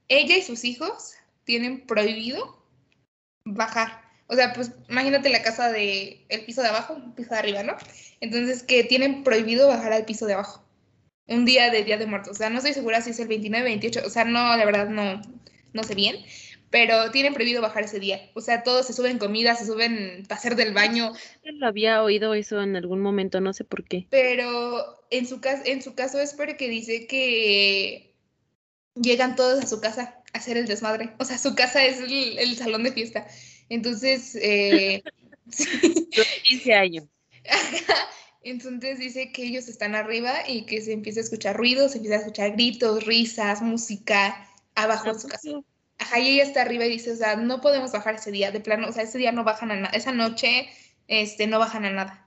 ella 0.09 0.37
y 0.37 0.43
sus 0.43 0.65
hijos 0.65 1.15
tienen 1.45 1.87
prohibido 1.87 2.63
bajar. 3.45 4.03
O 4.27 4.35
sea, 4.35 4.53
pues 4.53 4.73
imagínate 4.89 5.29
la 5.29 5.43
casa 5.43 5.71
de 5.71 6.25
el 6.29 6.45
piso 6.45 6.63
de 6.63 6.69
abajo, 6.69 6.95
un 6.95 7.15
piso 7.15 7.31
de 7.31 7.39
arriba, 7.39 7.63
¿no? 7.63 7.77
Entonces 8.21 8.63
que 8.63 8.85
tienen 8.85 9.25
prohibido 9.25 9.69
bajar 9.69 9.93
al 9.93 10.05
piso 10.05 10.27
de 10.27 10.35
abajo. 10.35 10.65
Un 11.27 11.45
día 11.45 11.71
de 11.71 11.85
Día 11.85 11.99
de 11.99 12.07
Muertos. 12.07 12.33
O 12.33 12.35
sea, 12.35 12.51
no 12.51 12.59
estoy 12.59 12.75
segura 12.75 13.01
si 13.01 13.11
es 13.11 13.21
el 13.21 13.29
29, 13.29 13.65
28. 13.65 14.03
O 14.05 14.11
sea, 14.11 14.25
no, 14.25 14.57
la 14.57 14.65
verdad 14.65 14.89
no, 14.89 15.23
no 15.73 15.83
sé 15.83 15.95
bien. 15.95 16.17
Pero 16.73 17.11
tienen 17.11 17.35
prohibido 17.35 17.61
bajar 17.61 17.85
ese 17.85 18.01
día. 18.01 18.31
O 18.33 18.41
sea, 18.41 18.63
todos 18.63 18.87
se 18.87 18.95
suben 18.95 19.19
comida, 19.19 19.55
se 19.55 19.67
suben 19.67 20.25
para 20.27 20.39
hacer 20.39 20.57
del 20.57 20.73
baño. 20.73 21.13
Lo 21.45 21.67
había 21.67 22.03
oído 22.03 22.33
eso 22.33 22.63
en 22.63 22.75
algún 22.77 23.01
momento, 23.01 23.43
no 23.43 23.53
sé 23.53 23.63
por 23.63 23.85
qué. 23.85 24.07
Pero 24.09 25.05
en 25.11 25.27
su, 25.27 25.39
en 25.67 25.83
su 25.83 25.95
caso 25.95 26.19
es 26.19 26.33
porque 26.33 26.71
dice 26.71 27.07
que 27.07 28.15
llegan 28.95 29.37
todos 29.37 29.63
a 29.63 29.67
su 29.67 29.83
casa 29.83 30.23
a 30.33 30.39
hacer 30.39 30.57
el 30.57 30.67
desmadre. 30.67 31.11
O 31.19 31.27
sea, 31.27 31.37
su 31.37 31.55
casa 31.55 31.85
es 31.85 32.01
el, 32.01 32.39
el 32.39 32.57
salón 32.57 32.85
de 32.85 32.93
fiesta. 32.93 33.27
Entonces, 33.69 34.35
eh, 34.41 35.03
sí. 35.51 36.09
Los 36.17 36.27
15 36.49 36.75
años. 36.75 37.05
entonces 38.43 38.99
dice 38.99 39.31
que 39.31 39.45
ellos 39.45 39.69
están 39.69 39.95
arriba 39.95 40.49
y 40.49 40.65
que 40.65 40.81
se 40.81 40.95
empieza 40.95 41.21
a 41.21 41.25
escuchar 41.25 41.55
ruidos, 41.55 41.93
se 41.93 41.99
empieza 41.99 42.17
a 42.17 42.21
escuchar 42.21 42.53
gritos, 42.53 43.05
risas, 43.05 43.61
música 43.61 44.49
abajo 44.75 45.13
de 45.13 45.21
su 45.21 45.29
casa. 45.29 45.51
Ajá, 46.03 46.19
y 46.19 46.35
ella 46.35 46.43
está 46.43 46.63
arriba 46.63 46.85
y 46.85 46.91
dice, 46.91 47.13
o 47.13 47.17
sea, 47.17 47.37
no 47.37 47.61
podemos 47.61 47.93
bajar 47.93 48.17
ese 48.17 48.33
día, 48.33 48.51
de 48.51 48.59
plano, 48.59 48.89
o 48.89 48.93
sea, 48.93 49.05
ese 49.05 49.19
día 49.19 49.31
no 49.31 49.45
bajan 49.45 49.71
a 49.71 49.77
nada, 49.77 49.97
esa 49.97 50.11
noche, 50.11 50.69
este, 51.07 51.47
no 51.47 51.61
bajan 51.61 51.85
a 51.85 51.91
nada. 51.91 52.27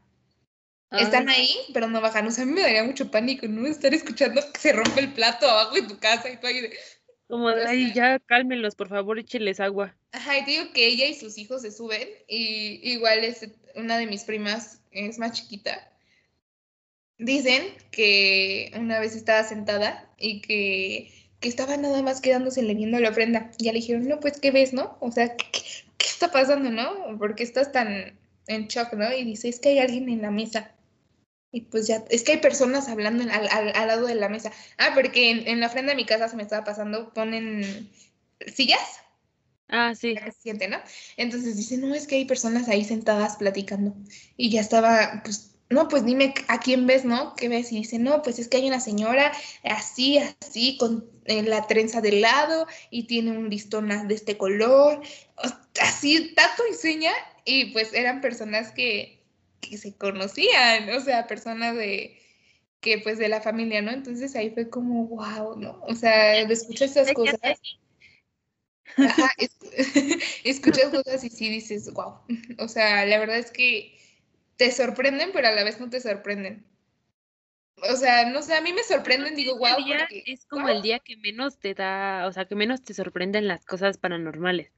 Están 0.92 1.28
Ay, 1.28 1.42
ahí, 1.42 1.56
pero 1.74 1.90
no 1.90 2.00
bajan. 2.00 2.26
O 2.26 2.32
sea, 2.32 2.44
a 2.44 2.48
mí 2.48 2.54
me 2.54 2.62
daría 2.62 2.86
mucho 2.86 3.12
pánico, 3.12 3.48
¿no? 3.50 3.68
Estar 3.68 3.94
escuchando 3.94 4.42
que 4.54 4.60
se 4.60 4.72
rompe 4.72 5.02
el 5.02 5.12
plato 5.12 5.50
abajo 5.50 5.76
de 5.76 5.82
tu 5.82 6.00
casa 6.00 6.30
y 6.30 6.38
tú 6.38 6.48
ahí 6.48 6.62
de... 6.62 6.74
como 7.28 7.50
ay, 7.50 7.92
ya 7.94 8.18
cálmenlos, 8.20 8.76
por 8.76 8.88
favor, 8.88 9.20
échenles 9.20 9.60
agua. 9.60 9.94
Ajá, 10.14 10.38
y 10.38 10.46
te 10.46 10.52
digo 10.52 10.72
que 10.74 10.88
ella 10.88 11.06
y 11.08 11.16
sus 11.16 11.38
hijos 11.38 11.64
se 11.64 11.72
suben 11.72 12.08
y 12.30 12.80
igual 12.94 13.26
es 13.26 13.46
una 13.76 13.98
de 13.98 14.08
mis 14.08 14.24
primas, 14.24 14.80
es 14.92 15.20
más 15.20 15.34
chiquita. 15.34 15.92
Dicen 17.18 17.74
que 17.92 18.72
una 18.78 19.00
vez 19.00 19.16
estaba 19.18 19.44
sentada 19.44 20.10
y 20.18 20.42
que, 20.42 21.12
que 21.40 21.50
estaba 21.50 21.78
nada 21.78 22.02
más 22.02 22.22
quedándose 22.22 22.62
viendo 22.64 23.00
la 23.00 23.10
ofrenda. 23.10 23.52
Ya 23.60 23.72
le 23.74 23.80
dijeron, 23.80 24.08
no, 24.08 24.20
pues, 24.20 24.40
¿qué 24.40 24.52
ves, 24.52 24.74
no? 24.74 24.98
O 25.02 25.12
sea, 25.12 25.36
¿qué, 25.38 25.46
qué, 25.98 26.08
está 26.08 26.32
pasando, 26.32 26.70
no? 26.72 27.18
¿Por 27.18 27.36
qué 27.36 27.44
estás 27.44 27.72
tan 27.72 28.18
en 28.48 28.68
shock, 28.68 28.94
no? 28.94 29.12
Y 29.14 29.24
dice, 29.24 29.50
es 29.50 29.60
que 29.60 29.70
hay 29.70 29.80
alguien 29.80 30.10
en 30.10 30.22
la 30.22 30.32
mesa. 30.32 30.72
Y 31.52 31.62
pues 31.62 31.88
ya, 31.88 32.04
es 32.10 32.24
que 32.24 32.34
hay 32.34 32.38
personas 32.40 32.90
hablando 32.90 33.24
al, 33.24 33.48
al- 33.50 33.76
al 33.76 33.88
lado 33.88 34.08
de 34.08 34.16
la 34.16 34.30
mesa. 34.30 34.52
Ah, 34.78 34.92
porque 34.96 35.32
en, 35.32 35.48
en 35.48 35.60
la 35.62 35.68
ofrenda 35.68 35.92
de 35.92 35.96
mi 35.98 36.06
casa 36.06 36.28
se 36.28 36.36
me 36.36 36.44
estaba 36.44 36.64
pasando, 36.66 37.14
ponen 37.14 37.90
sillas 38.54 39.00
Ah, 39.68 39.96
sí. 39.96 40.16
que 40.16 40.32
se 40.32 40.40
siente, 40.42 40.68
¿no? 40.68 40.78
Entonces 41.18 41.58
dice, 41.58 41.78
no, 41.78 41.94
es 41.96 42.08
que 42.08 42.16
hay 42.16 42.26
personas 42.26 42.68
ahí 42.70 42.84
sentadas 42.84 43.38
platicando. 43.38 43.96
Y 44.38 44.50
ya 44.52 44.62
estaba, 44.62 45.22
pues, 45.24 45.56
no, 45.70 45.88
pues 45.88 46.06
dime 46.06 46.34
a 46.48 46.60
quién 46.60 46.86
ves, 46.88 47.06
¿no? 47.06 47.36
¿Qué 47.36 47.50
ves? 47.50 47.72
Y 47.72 47.78
dice, 47.78 47.98
no, 48.00 48.22
pues 48.22 48.38
es 48.40 48.48
que 48.48 48.58
hay 48.58 48.68
una 48.68 48.80
señora 48.80 49.32
así, 49.64 50.20
así, 50.42 50.78
con 50.78 51.10
la 51.26 51.68
trenza 51.68 52.02
de 52.02 52.14
lado 52.14 52.68
y 52.90 53.04
tiene 53.08 53.32
un 53.32 53.50
listón 53.50 53.90
de 54.08 54.16
este 54.16 54.38
color, 54.38 55.02
así, 55.82 56.34
tato 56.36 56.64
y 56.70 56.74
seña. 56.74 57.12
Y 57.46 57.74
pues 57.74 57.94
eran 57.94 58.22
personas 58.22 58.72
que, 58.72 59.24
que 59.62 59.78
se 59.78 59.96
conocían, 59.96 60.90
o 60.90 61.00
sea, 61.00 61.28
personas 61.28 61.76
de 61.76 62.20
que 62.80 63.00
pues 63.00 63.18
de 63.18 63.30
la 63.30 63.42
familia, 63.42 63.82
¿no? 63.82 63.92
Entonces 63.92 64.36
ahí 64.36 64.52
fue 64.52 64.70
como, 64.70 65.08
wow, 65.08 65.56
¿no? 65.58 65.82
O 65.88 65.96
sea, 65.96 66.38
escuchar 66.40 66.88
esas 66.88 67.08
Ay, 67.08 67.14
¿qué 67.14 67.14
cosas. 67.14 67.40
haces? 67.42 67.80
Ajá, 68.98 69.32
es- 69.38 69.58
escuchas 70.44 70.90
cosas 70.92 71.24
y 71.24 71.30
sí 71.30 71.50
dices, 71.50 71.92
wow. 71.94 72.20
O 72.60 72.68
sea, 72.68 73.06
la 73.06 73.18
verdad 73.20 73.38
es 73.38 73.52
que 73.52 73.98
te 74.58 74.72
sorprenden, 74.72 75.32
pero 75.34 75.48
a 75.48 75.52
la 75.52 75.64
vez 75.64 75.80
no 75.80 75.90
te 75.90 76.00
sorprenden. 76.00 76.66
O 77.92 77.96
sea, 77.96 78.30
no 78.30 78.42
sé, 78.42 78.56
a 78.56 78.62
mí 78.62 78.72
me 78.74 78.84
sorprenden, 78.84 79.36
digo, 79.36 79.58
wow. 79.58 79.78
es 80.10 80.46
como 80.46 80.70
el 80.70 80.82
día 80.82 81.00
que 81.00 81.18
menos 81.18 81.60
te 81.60 81.74
da, 81.74 82.26
o 82.28 82.32
sea, 82.32 82.46
que 82.46 82.56
menos 82.56 82.82
te 82.82 82.94
sorprenden 82.94 83.48
las 83.48 83.66
cosas 83.66 83.98
paranormales. 83.98 84.72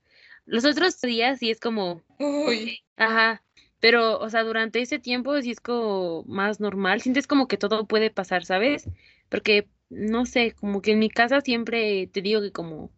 Los 0.46 0.66
otros 0.66 1.00
días 1.02 1.40
sí 1.40 1.52
es 1.52 1.60
como, 1.60 2.02
Uy. 2.20 2.80
ajá, 2.96 3.44
pero, 3.80 4.20
o 4.20 4.30
sea, 4.30 4.44
durante 4.44 4.82
ese 4.82 4.98
tiempo 4.98 5.40
sí 5.42 5.52
es 5.52 5.60
como 5.60 6.24
más 6.24 6.60
normal, 6.60 7.02
sientes 7.02 7.28
como 7.28 7.48
que 7.48 7.58
todo 7.58 7.86
puede 7.86 8.10
pasar, 8.10 8.46
¿sabes? 8.46 8.90
Porque, 9.30 9.68
no 9.90 10.26
sé, 10.26 10.54
como 10.54 10.82
que 10.82 10.92
en 10.94 11.00
mi 11.00 11.10
casa 11.10 11.42
siempre 11.42 12.08
te 12.08 12.22
digo 12.22 12.42
que 12.42 12.52
como 12.52 12.92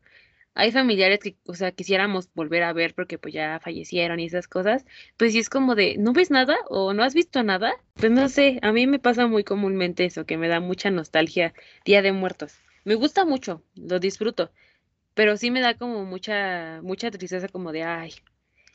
hay 0.54 0.72
familiares 0.72 1.20
que, 1.20 1.38
o 1.46 1.54
sea, 1.54 1.72
quisiéramos 1.72 2.30
volver 2.34 2.64
a 2.64 2.74
ver 2.74 2.94
porque 2.94 3.18
pues 3.18 3.34
ya 3.34 3.60
fallecieron 3.62 4.20
y 4.20 4.26
esas 4.26 4.48
cosas, 4.48 4.86
pues 5.18 5.32
sí 5.32 5.40
es 5.40 5.50
como 5.50 5.76
de, 5.76 5.98
¿no 5.98 6.14
ves 6.14 6.32
nada 6.32 6.58
o 6.70 6.94
no 6.94 7.04
has 7.04 7.14
visto 7.14 7.44
nada? 7.44 7.74
Pues 7.94 8.12
no 8.12 8.28
sé, 8.30 8.60
a 8.62 8.72
mí 8.72 8.88
me 8.88 9.00
pasa 9.00 9.28
muy 9.28 9.44
comúnmente 9.44 10.06
eso, 10.06 10.26
que 10.26 10.38
me 10.38 10.48
da 10.48 10.60
mucha 10.60 10.90
nostalgia 10.92 11.54
Día 11.86 12.02
de 12.02 12.12
Muertos. 12.12 12.56
Me 12.84 12.96
gusta 12.96 13.26
mucho, 13.26 13.64
lo 13.76 14.00
disfruto, 14.00 14.52
pero 15.14 15.38
sí 15.38 15.52
me 15.52 15.62
da 15.62 15.76
como 15.76 16.06
mucha, 16.06 16.82
mucha 16.82 17.12
tristeza 17.12 17.48
como 17.48 17.72
de, 17.72 17.84
ay, 17.84 18.14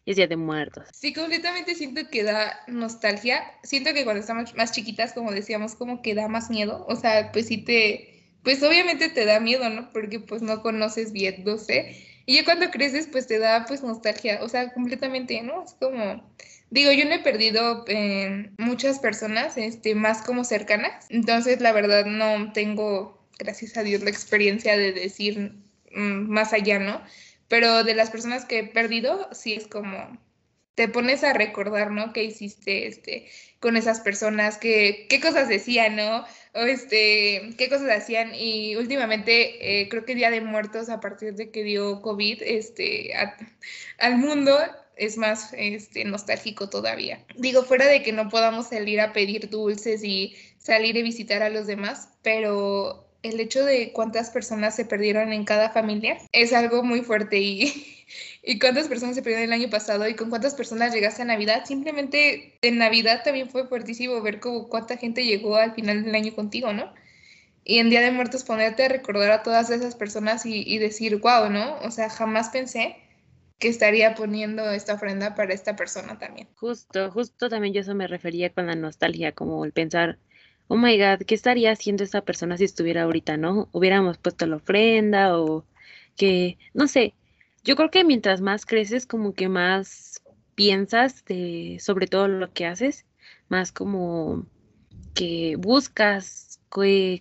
es 0.07 0.17
Día 0.17 0.27
de 0.27 0.37
Muertos. 0.37 0.89
Sí, 0.93 1.15
completamente 1.15 1.75
siento 1.75 2.03
que 2.11 2.25
da 2.25 2.61
nostalgia. 2.67 3.43
Siento 3.63 3.95
que 3.95 4.05
cuando 4.05 4.21
estamos 4.21 4.55
más 4.55 4.73
chiquitas, 4.73 5.15
como 5.15 5.33
decíamos, 5.33 5.75
como 5.75 6.03
que 6.03 6.15
da 6.15 6.29
más 6.29 6.51
miedo. 6.51 6.85
O 6.89 6.97
sea, 6.97 7.33
pues 7.33 7.47
sí 7.47 7.65
te 7.65 8.13
pues 8.44 8.62
obviamente 8.62 9.09
te 9.09 9.24
da 9.24 9.40
miedo, 9.40 9.68
¿no? 9.70 9.90
Porque 9.92 10.20
pues 10.20 10.42
no 10.42 10.62
conoces 10.62 11.12
bien, 11.12 11.42
no 11.44 11.59
sé. 11.59 11.96
Y 12.26 12.37
ya 12.37 12.44
cuando 12.44 12.70
creces, 12.70 13.09
pues 13.11 13.26
te 13.26 13.38
da 13.38 13.64
pues 13.66 13.83
nostalgia, 13.83 14.40
o 14.42 14.48
sea, 14.48 14.72
completamente, 14.72 15.42
¿no? 15.42 15.64
Es 15.64 15.74
como, 15.74 16.22
digo, 16.70 16.92
yo 16.92 17.07
no 17.07 17.14
he 17.14 17.18
perdido 17.20 17.85
eh, 17.88 18.50
muchas 18.59 18.98
personas, 18.98 19.57
este, 19.57 19.94
más 19.94 20.22
como 20.22 20.44
cercanas, 20.44 21.07
entonces 21.11 21.61
la 21.61 21.72
verdad 21.72 22.07
no 22.07 22.52
tengo, 22.52 23.26
gracias 23.38 23.76
a 23.76 23.83
Dios, 23.83 24.02
la 24.02 24.11
experiencia 24.11 24.76
de 24.76 24.92
decir 24.92 25.54
mm, 25.94 26.28
más 26.30 26.52
allá, 26.52 26.78
¿no? 26.78 27.02
Pero 27.48 27.85
de 27.85 27.94
las 27.94 28.11
personas 28.11 28.44
que 28.44 28.61
he 28.61 28.64
perdido, 28.64 29.28
sí 29.33 29.54
es 29.54 29.66
como, 29.66 30.18
te 30.74 30.88
pones 30.88 31.24
a 31.24 31.33
recordar, 31.33 31.90
¿no? 31.90 32.12
¿Qué 32.12 32.24
hiciste 32.24 32.87
este, 32.87 33.28
con 33.61 33.76
esas 33.76 34.00
personas? 34.00 34.59
¿Qué, 34.59 35.07
qué 35.09 35.20
cosas 35.20 35.48
decían, 35.48 35.96
¿no? 35.96 36.24
O 36.55 36.61
este, 36.61 37.55
qué 37.59 37.69
cosas 37.69 37.90
hacían. 37.90 38.35
Y 38.35 38.77
últimamente, 38.77 39.83
eh, 39.83 39.88
creo 39.88 40.05
que 40.05 40.14
Día 40.14 40.31
de 40.31 40.40
Muertos, 40.40 40.88
a 40.88 41.01
partir 41.01 41.35
de 41.35 41.51
que 41.51 41.64
dio 41.64 42.01
COVID 42.01 42.43
este, 42.43 43.12
al 43.99 44.19
mundo, 44.19 44.59
es 44.97 45.17
más 45.17 45.53
este, 45.57 46.05
nostálgico 46.05 46.69
todavía. 46.69 47.25
Digo, 47.37 47.62
fuera 47.62 47.87
de 47.87 48.03
que 48.03 48.12
no 48.12 48.29
podamos 48.29 48.69
salir 48.69 49.01
a 49.01 49.12
pedir 49.12 49.51
dulces 49.51 50.05
y 50.05 50.37
salir 50.59 50.97
y 50.97 51.03
visitar 51.03 51.43
a 51.43 51.51
los 51.51 51.67
demás, 51.67 52.09
pero 52.23 53.04
el 53.25 53.41
hecho 53.41 53.65
de 53.65 53.91
cuántas 53.93 54.31
personas 54.31 54.77
se 54.77 54.85
perdieron 54.85 55.33
en 55.33 55.45
cada 55.45 55.71
familia 55.71 56.19
es 56.33 56.53
algo 56.53 56.85
muy 56.85 57.01
fuerte 57.01 57.41
y, 57.41 58.07
y 58.43 58.59
cuántas 58.59 58.87
personas 58.87 59.17
se 59.17 59.23
perdieron 59.23 59.47
el 59.47 59.61
año 59.61 59.71
pasado 59.71 60.07
y 60.07 60.15
con 60.15 60.29
cuántas 60.29 60.55
personas 60.55 60.93
llegaste 60.93 61.23
a 61.23 61.25
Navidad. 61.25 61.65
Simplemente 61.65 62.59
en 62.61 62.79
Navidad 62.79 63.23
también 63.25 63.49
fue 63.49 63.67
fuertísimo 63.67 64.21
ver 64.21 64.41
cómo 64.41 64.69
cuánta 64.69 64.99
gente 64.99 65.25
llegó 65.25 65.57
al 65.57 65.75
final 65.75 66.05
del 66.05 66.15
año 66.15 66.35
contigo, 66.35 66.73
¿no? 66.75 66.93
Y 67.65 67.79
en 67.79 67.89
Día 67.89 68.03
de 68.03 68.11
Muertos 68.11 68.45
ponerte 68.45 68.85
a 68.85 68.89
recordar 68.89 69.31
a 69.33 69.43
todas 69.43 69.71
esas 69.71 69.97
personas 69.97 70.45
y, 70.45 70.63
y 70.67 70.77
decir, 70.77 71.17
wow, 71.17 71.49
¿no? 71.49 71.79
O 71.79 71.91
sea, 71.91 72.11
jamás 72.11 72.51
pensé 72.51 72.97
que 73.59 73.69
estaría 73.69 74.15
poniendo 74.15 74.71
esta 74.71 74.93
ofrenda 74.93 75.35
para 75.35 75.55
esta 75.55 75.77
persona 75.77 76.19
también. 76.19 76.47
Justo, 76.57 77.11
justo 77.11 77.49
también 77.49 77.73
yo 77.73 77.81
eso 77.81 77.95
me 77.95 78.07
refería 78.07 78.51
con 78.51 78.67
la 78.67 78.75
nostalgia, 78.75 79.33
como 79.33 79.65
el 79.65 79.73
pensar, 79.73 80.19
oh 80.68 80.77
my 80.77 80.98
god, 80.98 81.24
¿qué 81.27 81.35
estaría 81.35 81.72
haciendo 81.72 82.05
esta 82.05 82.22
persona 82.22 82.57
si 82.57 82.64
estuviera 82.64 83.03
ahorita, 83.03 83.37
no? 83.37 83.68
Hubiéramos 83.72 84.18
puesto 84.18 84.46
la 84.46 84.57
ofrenda 84.57 85.38
o 85.38 85.64
que, 86.16 86.59
no 86.72 86.88
sé, 86.88 87.14
yo 87.64 87.77
creo 87.77 87.90
que 87.90 88.05
mientras 88.05 88.40
más 88.40 88.66
creces, 88.66 89.07
como 89.07 89.35
que 89.35 89.48
más 89.48 90.22
piensas 90.55 91.24
de, 91.24 91.79
sobre 91.81 92.07
todo 92.07 92.29
lo 92.29 92.53
que 92.53 92.66
haces, 92.66 93.07
más 93.48 93.72
como 93.72 94.46
que 95.14 95.57
buscas 95.57 96.43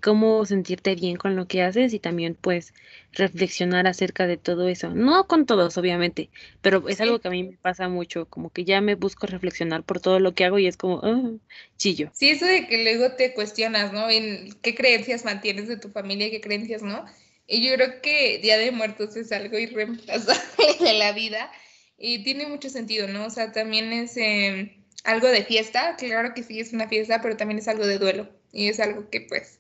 cómo 0.02 0.46
sentirte 0.46 0.96
bien 0.96 1.16
con 1.16 1.36
lo 1.36 1.48
que 1.48 1.62
haces 1.62 1.94
y 1.94 2.00
también 2.00 2.36
pues 2.40 2.74
reflexionar 3.12 3.86
acerca 3.86 4.26
de 4.26 4.38
todo 4.38 4.68
eso. 4.68 4.90
No 4.90 5.28
con 5.28 5.46
todos, 5.46 5.78
obviamente, 5.78 6.30
pero 6.62 6.88
es 6.90 7.00
algo 7.02 7.20
que 7.20 7.28
a 7.28 7.32
mí 7.32 7.44
me 7.44 7.58
pasa 7.58 7.88
mucho, 7.88 8.26
como 8.26 8.50
que 8.50 8.66
ya 8.66 8.82
me 8.82 8.96
busco 8.96 9.28
reflexionar 9.28 9.84
por 9.84 10.00
todo 10.00 10.20
lo 10.20 10.34
que 10.34 10.46
hago 10.46 10.58
y 10.58 10.66
es 10.66 10.76
como, 10.76 11.02
ah, 11.04 11.32
chillo. 11.78 12.10
Sí, 12.14 12.30
eso 12.30 12.48
de 12.48 12.68
que 12.68 12.84
luego 12.84 13.16
te 13.16 13.34
cuestionas, 13.34 13.94
¿no? 13.94 14.10
En 14.10 14.54
qué 14.64 14.74
creencias 14.74 15.24
mantienes 15.24 15.68
de 15.68 15.78
tu 15.78 15.90
familia 15.90 16.32
qué 16.32 16.42
creencias 16.42 16.82
no. 16.82 17.06
Y 17.46 17.64
yo 17.64 17.76
creo 17.76 18.02
que 18.02 18.40
Día 18.40 18.58
de 18.58 18.72
Muertos 18.72 19.16
es 19.16 19.32
algo 19.32 19.60
irreemplazable 19.60 20.78
de 20.80 20.94
la 20.94 21.12
vida 21.12 21.52
y 21.98 22.24
tiene 22.24 22.48
mucho 22.48 22.70
sentido, 22.70 23.08
¿no? 23.08 23.26
O 23.26 23.30
sea, 23.30 23.52
también 23.52 23.94
es 23.94 24.18
em, 24.18 24.84
algo 25.04 25.28
de 25.28 25.44
fiesta, 25.44 25.96
claro 25.98 26.34
que 26.34 26.42
sí 26.42 26.60
es 26.60 26.74
una 26.74 26.88
fiesta, 26.88 27.22
pero 27.22 27.38
también 27.38 27.60
es 27.60 27.68
algo 27.68 27.86
de 27.86 28.00
duelo 28.00 28.43
y 28.54 28.70
es 28.70 28.80
algo 28.80 29.10
que 29.10 29.22
pues 29.22 29.60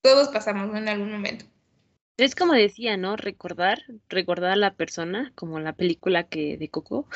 todos 0.00 0.28
pasamos 0.28 0.76
en 0.76 0.88
algún 0.88 1.12
momento. 1.12 1.44
Es 2.16 2.34
como 2.34 2.54
decía, 2.54 2.96
¿no? 2.96 3.16
Recordar, 3.16 3.82
recordar 4.08 4.52
a 4.52 4.56
la 4.56 4.74
persona, 4.74 5.32
como 5.34 5.60
la 5.60 5.74
película 5.74 6.24
que 6.24 6.56
de 6.56 6.68
Coco. 6.68 7.06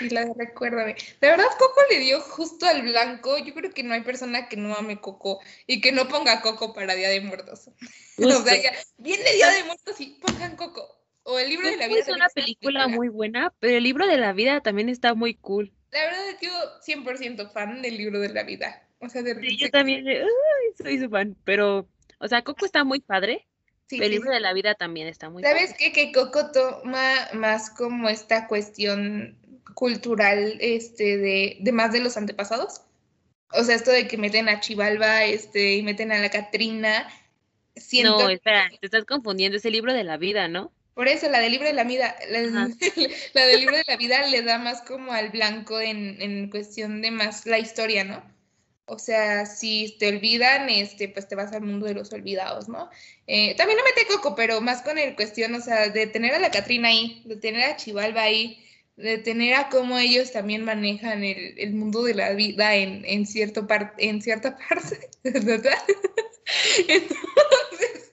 Y 0.00 0.08
la 0.10 0.24
de 0.24 0.34
Recuérdame. 0.36 0.96
De 1.20 1.28
verdad, 1.28 1.46
Coco 1.58 1.80
le 1.90 2.00
dio 2.00 2.20
justo 2.20 2.66
al 2.66 2.82
blanco. 2.82 3.38
Yo 3.38 3.54
creo 3.54 3.72
que 3.72 3.82
no 3.82 3.94
hay 3.94 4.02
persona 4.02 4.48
que 4.48 4.56
no 4.56 4.74
ame 4.74 5.00
Coco 5.00 5.40
y 5.66 5.80
que 5.80 5.92
no 5.92 6.08
ponga 6.08 6.42
Coco 6.42 6.74
para 6.74 6.94
Día 6.94 7.08
de 7.08 7.20
Muertos. 7.20 7.70
o 8.18 8.42
sea, 8.42 8.60
ya, 8.60 8.72
viene 8.98 9.32
Día 9.32 9.50
de 9.50 9.64
Muertos 9.64 10.00
y 10.00 10.18
pongan 10.20 10.56
Coco. 10.56 10.88
O 11.22 11.38
el 11.38 11.48
libro 11.48 11.68
de 11.68 11.76
la 11.76 11.88
vida. 11.88 12.00
Es 12.00 12.08
una 12.08 12.28
película 12.28 12.86
muy 12.86 13.08
buena, 13.08 13.52
pero 13.58 13.78
el 13.78 13.84
libro 13.84 14.06
de 14.06 14.18
la 14.18 14.32
vida 14.32 14.60
también 14.60 14.90
está 14.90 15.14
muy 15.14 15.34
cool. 15.34 15.72
La 15.90 16.04
verdad, 16.04 16.38
yo 16.42 16.50
100% 16.86 17.52
fan 17.52 17.80
del 17.80 17.96
libro 17.96 18.20
de 18.20 18.28
la 18.28 18.42
vida. 18.42 18.82
O 19.00 19.08
sea, 19.08 19.22
de 19.22 19.34
sí, 19.40 19.56
yo 19.56 19.70
también 19.70 20.04
soy 20.76 20.98
su 20.98 21.10
fan, 21.10 21.36
pero, 21.44 21.88
o 22.18 22.28
sea, 22.28 22.42
Coco 22.42 22.64
está 22.64 22.84
muy 22.84 23.00
padre. 23.00 23.46
el 23.90 24.10
libro 24.10 24.30
de 24.30 24.40
la 24.40 24.52
vida 24.52 24.74
también 24.74 25.08
está 25.08 25.28
muy 25.30 25.42
¿Sabes 25.42 25.74
qué? 25.78 25.92
Que 25.92 26.12
Coco 26.12 26.50
toma 26.52 27.28
más 27.34 27.70
como 27.70 28.08
esta 28.08 28.46
cuestión 28.46 29.36
cultural 29.74 30.56
este, 30.60 31.18
de, 31.18 31.58
de 31.60 31.72
más 31.72 31.92
de 31.92 32.00
los 32.00 32.16
antepasados. 32.16 32.80
O 33.52 33.62
sea, 33.62 33.74
esto 33.74 33.90
de 33.90 34.08
que 34.08 34.16
meten 34.16 34.48
a 34.48 34.60
Chivalba 34.60 35.24
este, 35.24 35.74
y 35.74 35.82
meten 35.82 36.12
a 36.12 36.18
la 36.18 36.30
Catrina. 36.30 37.08
Siento 37.76 38.18
no, 38.18 38.30
espera, 38.30 38.70
te 38.80 38.86
estás 38.86 39.04
confundiendo, 39.04 39.58
es 39.58 39.64
el 39.64 39.72
libro 39.72 39.92
de 39.92 40.04
la 40.04 40.16
vida, 40.16 40.48
¿no? 40.48 40.72
Por 40.94 41.08
eso, 41.08 41.28
la 41.28 41.40
del 41.40 41.50
libro 41.50 41.66
de 41.66 41.72
la 41.72 41.82
vida, 41.82 42.16
la, 42.30 42.40
la, 43.34 43.46
del 43.46 43.60
libro 43.60 43.76
de 43.76 43.84
la 43.86 43.96
vida 43.96 44.26
le 44.28 44.42
da 44.42 44.58
más 44.58 44.82
como 44.82 45.12
al 45.12 45.30
blanco 45.30 45.80
en, 45.80 46.22
en 46.22 46.50
cuestión 46.50 47.02
de 47.02 47.10
más 47.10 47.46
la 47.46 47.58
historia, 47.58 48.04
¿no? 48.04 48.22
O 48.86 48.98
sea, 48.98 49.46
si 49.46 49.96
te 49.98 50.08
olvidan, 50.08 50.68
este, 50.68 51.08
pues 51.08 51.26
te 51.26 51.34
vas 51.34 51.52
al 51.52 51.62
mundo 51.62 51.86
de 51.86 51.94
los 51.94 52.12
olvidados, 52.12 52.68
¿no? 52.68 52.90
Eh, 53.26 53.54
también 53.56 53.78
no 53.78 53.84
mete 53.84 54.06
coco, 54.06 54.34
pero 54.34 54.60
más 54.60 54.82
con 54.82 54.98
el 54.98 55.16
cuestión, 55.16 55.54
o 55.54 55.60
sea, 55.60 55.88
de 55.88 56.06
tener 56.06 56.34
a 56.34 56.38
la 56.38 56.50
Catrina 56.50 56.88
ahí, 56.88 57.22
de 57.24 57.36
tener 57.36 57.62
a 57.64 57.76
Chivalba 57.76 58.22
ahí, 58.22 58.62
de 58.96 59.16
tener 59.16 59.54
a 59.54 59.70
cómo 59.70 59.98
ellos 59.98 60.32
también 60.32 60.64
manejan 60.64 61.24
el, 61.24 61.58
el 61.58 61.72
mundo 61.72 62.02
de 62.02 62.14
la 62.14 62.32
vida 62.32 62.74
en, 62.74 63.04
en, 63.06 63.26
cierto 63.26 63.66
par, 63.66 63.94
en 63.96 64.20
cierta 64.20 64.56
parte, 64.68 65.08
¿verdad? 65.22 65.78
Entonces, 66.88 68.12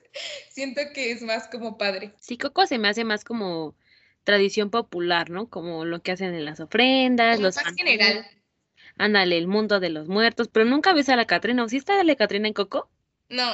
siento 0.50 0.80
que 0.94 1.10
es 1.10 1.20
más 1.20 1.48
como 1.48 1.76
padre. 1.76 2.14
Sí, 2.18 2.38
Coco 2.38 2.66
se 2.66 2.78
me 2.78 2.88
hace 2.88 3.04
más 3.04 3.24
como 3.24 3.74
tradición 4.24 4.70
popular, 4.70 5.28
¿no? 5.28 5.50
Como 5.50 5.84
lo 5.84 6.00
que 6.02 6.12
hacen 6.12 6.34
en 6.34 6.46
las 6.46 6.60
ofrendas, 6.60 7.40
los... 7.40 7.56
Más 7.56 7.74
general 7.74 8.26
ándale, 8.98 9.38
el 9.38 9.46
mundo 9.46 9.80
de 9.80 9.90
los 9.90 10.08
muertos, 10.08 10.48
pero 10.48 10.64
nunca 10.64 10.92
ves 10.92 11.08
a 11.08 11.16
la 11.16 11.26
Catrina, 11.26 11.64
¿o 11.64 11.68
sí 11.68 11.76
está 11.76 12.02
la 12.04 12.16
Catrina 12.16 12.48
en 12.48 12.54
Coco? 12.54 12.90
No. 13.28 13.46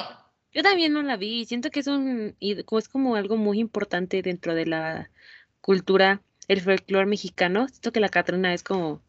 Yo 0.51 0.63
también 0.63 0.93
no 0.93 1.03
la 1.03 1.17
vi, 1.17 1.45
siento 1.45 1.69
que 1.69 1.79
es 1.81 1.87
un, 1.87 2.35
es 2.39 2.89
como 2.89 3.15
algo 3.15 3.37
muy 3.37 3.59
importante 3.59 4.21
dentro 4.21 4.55
de 4.55 4.65
la 4.65 5.11
cultura, 5.61 6.21
el 6.47 6.61
folclore 6.61 7.05
mexicano, 7.05 7.67
siento 7.67 7.91
que 7.91 7.99
la 7.99 8.09
Catrina 8.09 8.53
es 8.53 8.63
como, 8.63 9.03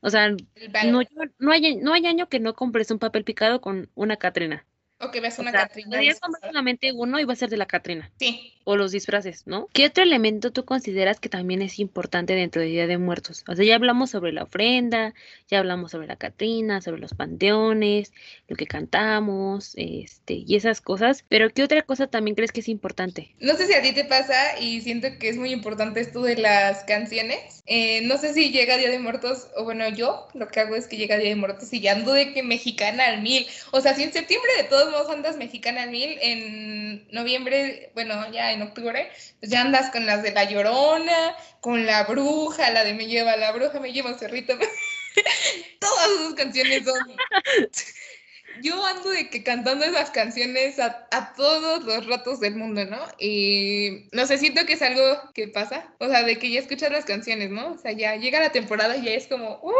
o 0.00 0.10
sea, 0.10 0.30
no, 0.30 1.02
no, 1.38 1.52
hay, 1.52 1.76
no 1.76 1.92
hay 1.92 2.06
año 2.06 2.28
que 2.28 2.40
no 2.40 2.54
compres 2.54 2.90
un 2.90 2.98
papel 2.98 3.24
picado 3.24 3.60
con 3.60 3.88
una 3.94 4.16
Catrina. 4.16 4.66
O 5.02 5.10
que 5.10 5.20
veas 5.20 5.38
una 5.38 5.50
O 5.50 5.52
sea, 5.52 5.66
Catrina. 5.66 5.90
podrías 5.90 6.20
comprar 6.20 6.50
solamente 6.50 6.92
uno 6.92 7.18
y 7.18 7.24
va 7.24 7.32
a 7.32 7.36
ser 7.36 7.50
de 7.50 7.56
la 7.56 7.66
Catrina. 7.66 8.10
Sí. 8.18 8.52
O 8.64 8.76
los 8.76 8.92
disfraces, 8.92 9.44
¿no? 9.46 9.66
¿Qué 9.72 9.86
otro 9.86 10.04
elemento 10.04 10.52
tú 10.52 10.64
consideras 10.64 11.18
que 11.18 11.28
también 11.28 11.62
es 11.62 11.80
importante 11.80 12.34
dentro 12.34 12.62
de 12.62 12.68
Día 12.68 12.86
de 12.86 12.96
Muertos? 12.98 13.42
O 13.48 13.56
sea, 13.56 13.64
ya 13.64 13.74
hablamos 13.74 14.10
sobre 14.10 14.32
la 14.32 14.44
ofrenda, 14.44 15.14
ya 15.48 15.58
hablamos 15.58 15.90
sobre 15.90 16.06
la 16.06 16.14
Catrina, 16.14 16.80
sobre 16.80 17.00
los 17.00 17.14
panteones, 17.14 18.12
lo 18.46 18.54
que 18.54 18.66
cantamos, 18.68 19.72
este, 19.76 20.34
y 20.46 20.54
esas 20.54 20.80
cosas. 20.80 21.24
Pero 21.28 21.50
¿qué 21.50 21.64
otra 21.64 21.82
cosa 21.82 22.06
también 22.06 22.36
crees 22.36 22.52
que 22.52 22.60
es 22.60 22.68
importante? 22.68 23.34
No 23.40 23.56
sé 23.56 23.66
si 23.66 23.74
a 23.74 23.82
ti 23.82 23.92
te 23.92 24.04
pasa 24.04 24.60
y 24.60 24.80
siento 24.82 25.08
que 25.18 25.28
es 25.28 25.36
muy 25.36 25.50
importante 25.50 26.00
esto 26.00 26.22
de 26.22 26.36
las 26.36 26.84
canciones. 26.84 27.64
Eh, 27.66 28.02
no 28.02 28.16
sé 28.18 28.32
si 28.32 28.52
llega 28.52 28.76
Día 28.76 28.90
de 28.90 29.00
Muertos, 29.00 29.48
o 29.56 29.64
bueno, 29.64 29.88
yo 29.88 30.28
lo 30.34 30.46
que 30.46 30.60
hago 30.60 30.76
es 30.76 30.86
que 30.86 30.96
llega 30.96 31.16
Día 31.18 31.30
de 31.30 31.36
Muertos 31.36 31.72
y 31.72 31.80
ya 31.80 31.92
ando 31.92 32.12
de 32.12 32.32
que 32.32 32.44
mexicana 32.44 33.06
al 33.06 33.22
mil. 33.22 33.44
O 33.72 33.80
sea, 33.80 33.94
si 33.96 34.04
en 34.04 34.12
septiembre 34.12 34.50
de 34.58 34.64
todos 34.64 34.91
modos 34.92 35.10
andas 35.10 35.36
mexicana 35.36 35.82
al 35.82 35.90
mil, 35.90 36.18
en 36.20 37.08
noviembre, 37.10 37.90
bueno, 37.94 38.30
ya 38.30 38.52
en 38.52 38.62
octubre, 38.62 39.10
pues 39.40 39.50
ya 39.50 39.62
andas 39.62 39.90
con 39.90 40.06
las 40.06 40.22
de 40.22 40.32
La 40.32 40.44
Llorona, 40.44 41.36
con 41.60 41.86
La 41.86 42.04
Bruja, 42.04 42.70
la 42.70 42.84
de 42.84 42.94
Me 42.94 43.06
lleva 43.06 43.36
la 43.36 43.52
bruja, 43.52 43.80
me 43.80 43.92
lleva 43.92 44.10
un 44.10 44.18
cerrito. 44.18 44.54
Todas 45.80 46.08
esas 46.20 46.34
canciones 46.34 46.84
son... 46.84 46.98
Yo 48.62 48.84
ando 48.84 49.08
de 49.08 49.30
que 49.30 49.42
cantando 49.42 49.82
esas 49.86 50.10
canciones 50.10 50.78
a, 50.78 51.08
a 51.10 51.32
todos 51.32 51.84
los 51.84 52.06
ratos 52.06 52.38
del 52.38 52.54
mundo, 52.54 52.84
¿no? 52.84 52.98
Y 53.18 54.08
no 54.12 54.26
sé, 54.26 54.36
siento 54.36 54.66
que 54.66 54.74
es 54.74 54.82
algo 54.82 55.02
que 55.32 55.48
pasa, 55.48 55.94
o 55.98 56.06
sea, 56.06 56.22
de 56.22 56.38
que 56.38 56.50
ya 56.50 56.60
escuchas 56.60 56.92
las 56.92 57.06
canciones, 57.06 57.50
¿no? 57.50 57.72
O 57.72 57.78
sea, 57.78 57.92
ya 57.92 58.16
llega 58.16 58.40
la 58.40 58.52
temporada 58.52 58.94
y 58.98 59.04
ya 59.04 59.12
es 59.12 59.26
como, 59.26 59.58
¡uh! 59.62 59.72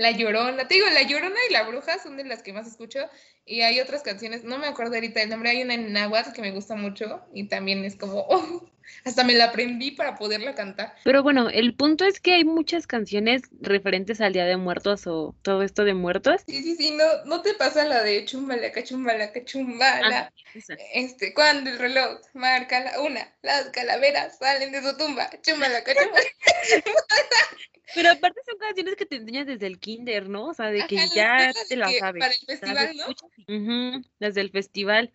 La 0.00 0.12
Llorona. 0.12 0.66
Te 0.66 0.74
digo, 0.74 0.86
La 0.88 1.02
Llorona 1.02 1.36
y 1.48 1.52
La 1.52 1.64
Bruja 1.64 1.98
son 2.02 2.16
de 2.16 2.24
las 2.24 2.42
que 2.42 2.54
más 2.54 2.66
escucho. 2.66 3.00
Y 3.44 3.60
hay 3.60 3.80
otras 3.80 4.02
canciones, 4.02 4.44
no 4.44 4.58
me 4.58 4.66
acuerdo 4.66 4.94
ahorita 4.94 5.20
el 5.20 5.28
nombre, 5.28 5.50
hay 5.50 5.62
una 5.62 5.74
en 5.74 5.92
náhuatl 5.92 6.32
que 6.32 6.40
me 6.40 6.52
gusta 6.52 6.74
mucho 6.74 7.20
y 7.34 7.48
también 7.48 7.84
es 7.84 7.96
como, 7.96 8.20
¡oh! 8.28 8.70
Hasta 9.04 9.24
me 9.24 9.34
la 9.34 9.46
aprendí 9.46 9.92
para 9.92 10.16
poderla 10.16 10.54
cantar. 10.54 10.94
Pero 11.04 11.22
bueno, 11.22 11.48
el 11.48 11.74
punto 11.74 12.04
es 12.04 12.18
que 12.18 12.32
hay 12.32 12.44
muchas 12.44 12.86
canciones 12.86 13.42
referentes 13.60 14.20
al 14.20 14.32
Día 14.32 14.46
de 14.46 14.56
Muertos 14.56 15.06
o 15.06 15.34
todo 15.42 15.62
esto 15.62 15.84
de 15.84 15.94
muertos. 15.94 16.40
Sí, 16.46 16.62
sí, 16.62 16.76
sí, 16.76 16.90
no, 16.92 17.04
no 17.26 17.42
te 17.42 17.54
pasa 17.54 17.84
la 17.84 18.02
de 18.02 18.24
chumbalaca, 18.24 18.82
chumbalaca, 18.82 19.44
chumbala. 19.44 20.32
Ah. 20.32 20.74
Este, 20.94 21.34
cuando 21.34 21.70
el 21.70 21.78
reloj 21.78 22.20
marca 22.34 22.80
la 22.80 23.00
una, 23.00 23.32
las 23.42 23.68
calaveras 23.68 24.38
salen 24.38 24.72
de 24.72 24.82
su 24.82 24.96
tumba. 24.96 25.30
Chúmbalaca, 25.42 25.92
chúmbalaca. 25.94 26.30
Pero 27.94 28.10
aparte 28.10 28.40
son 28.46 28.58
canciones 28.58 28.96
que 28.96 29.06
te 29.06 29.16
enseñas 29.16 29.46
desde 29.46 29.66
el 29.66 29.78
kinder, 29.78 30.28
¿no? 30.28 30.46
O 30.46 30.54
sea, 30.54 30.66
de 30.66 30.86
que 30.86 30.98
Ajá, 30.98 31.14
ya 31.14 31.52
te 31.68 31.76
las 31.76 31.96
sabes. 31.98 32.20
Para 32.20 32.34
el 32.34 32.46
festival, 32.46 32.96
¿no? 32.96 34.02
las 34.18 34.34
del 34.34 34.50
festival. 34.50 35.12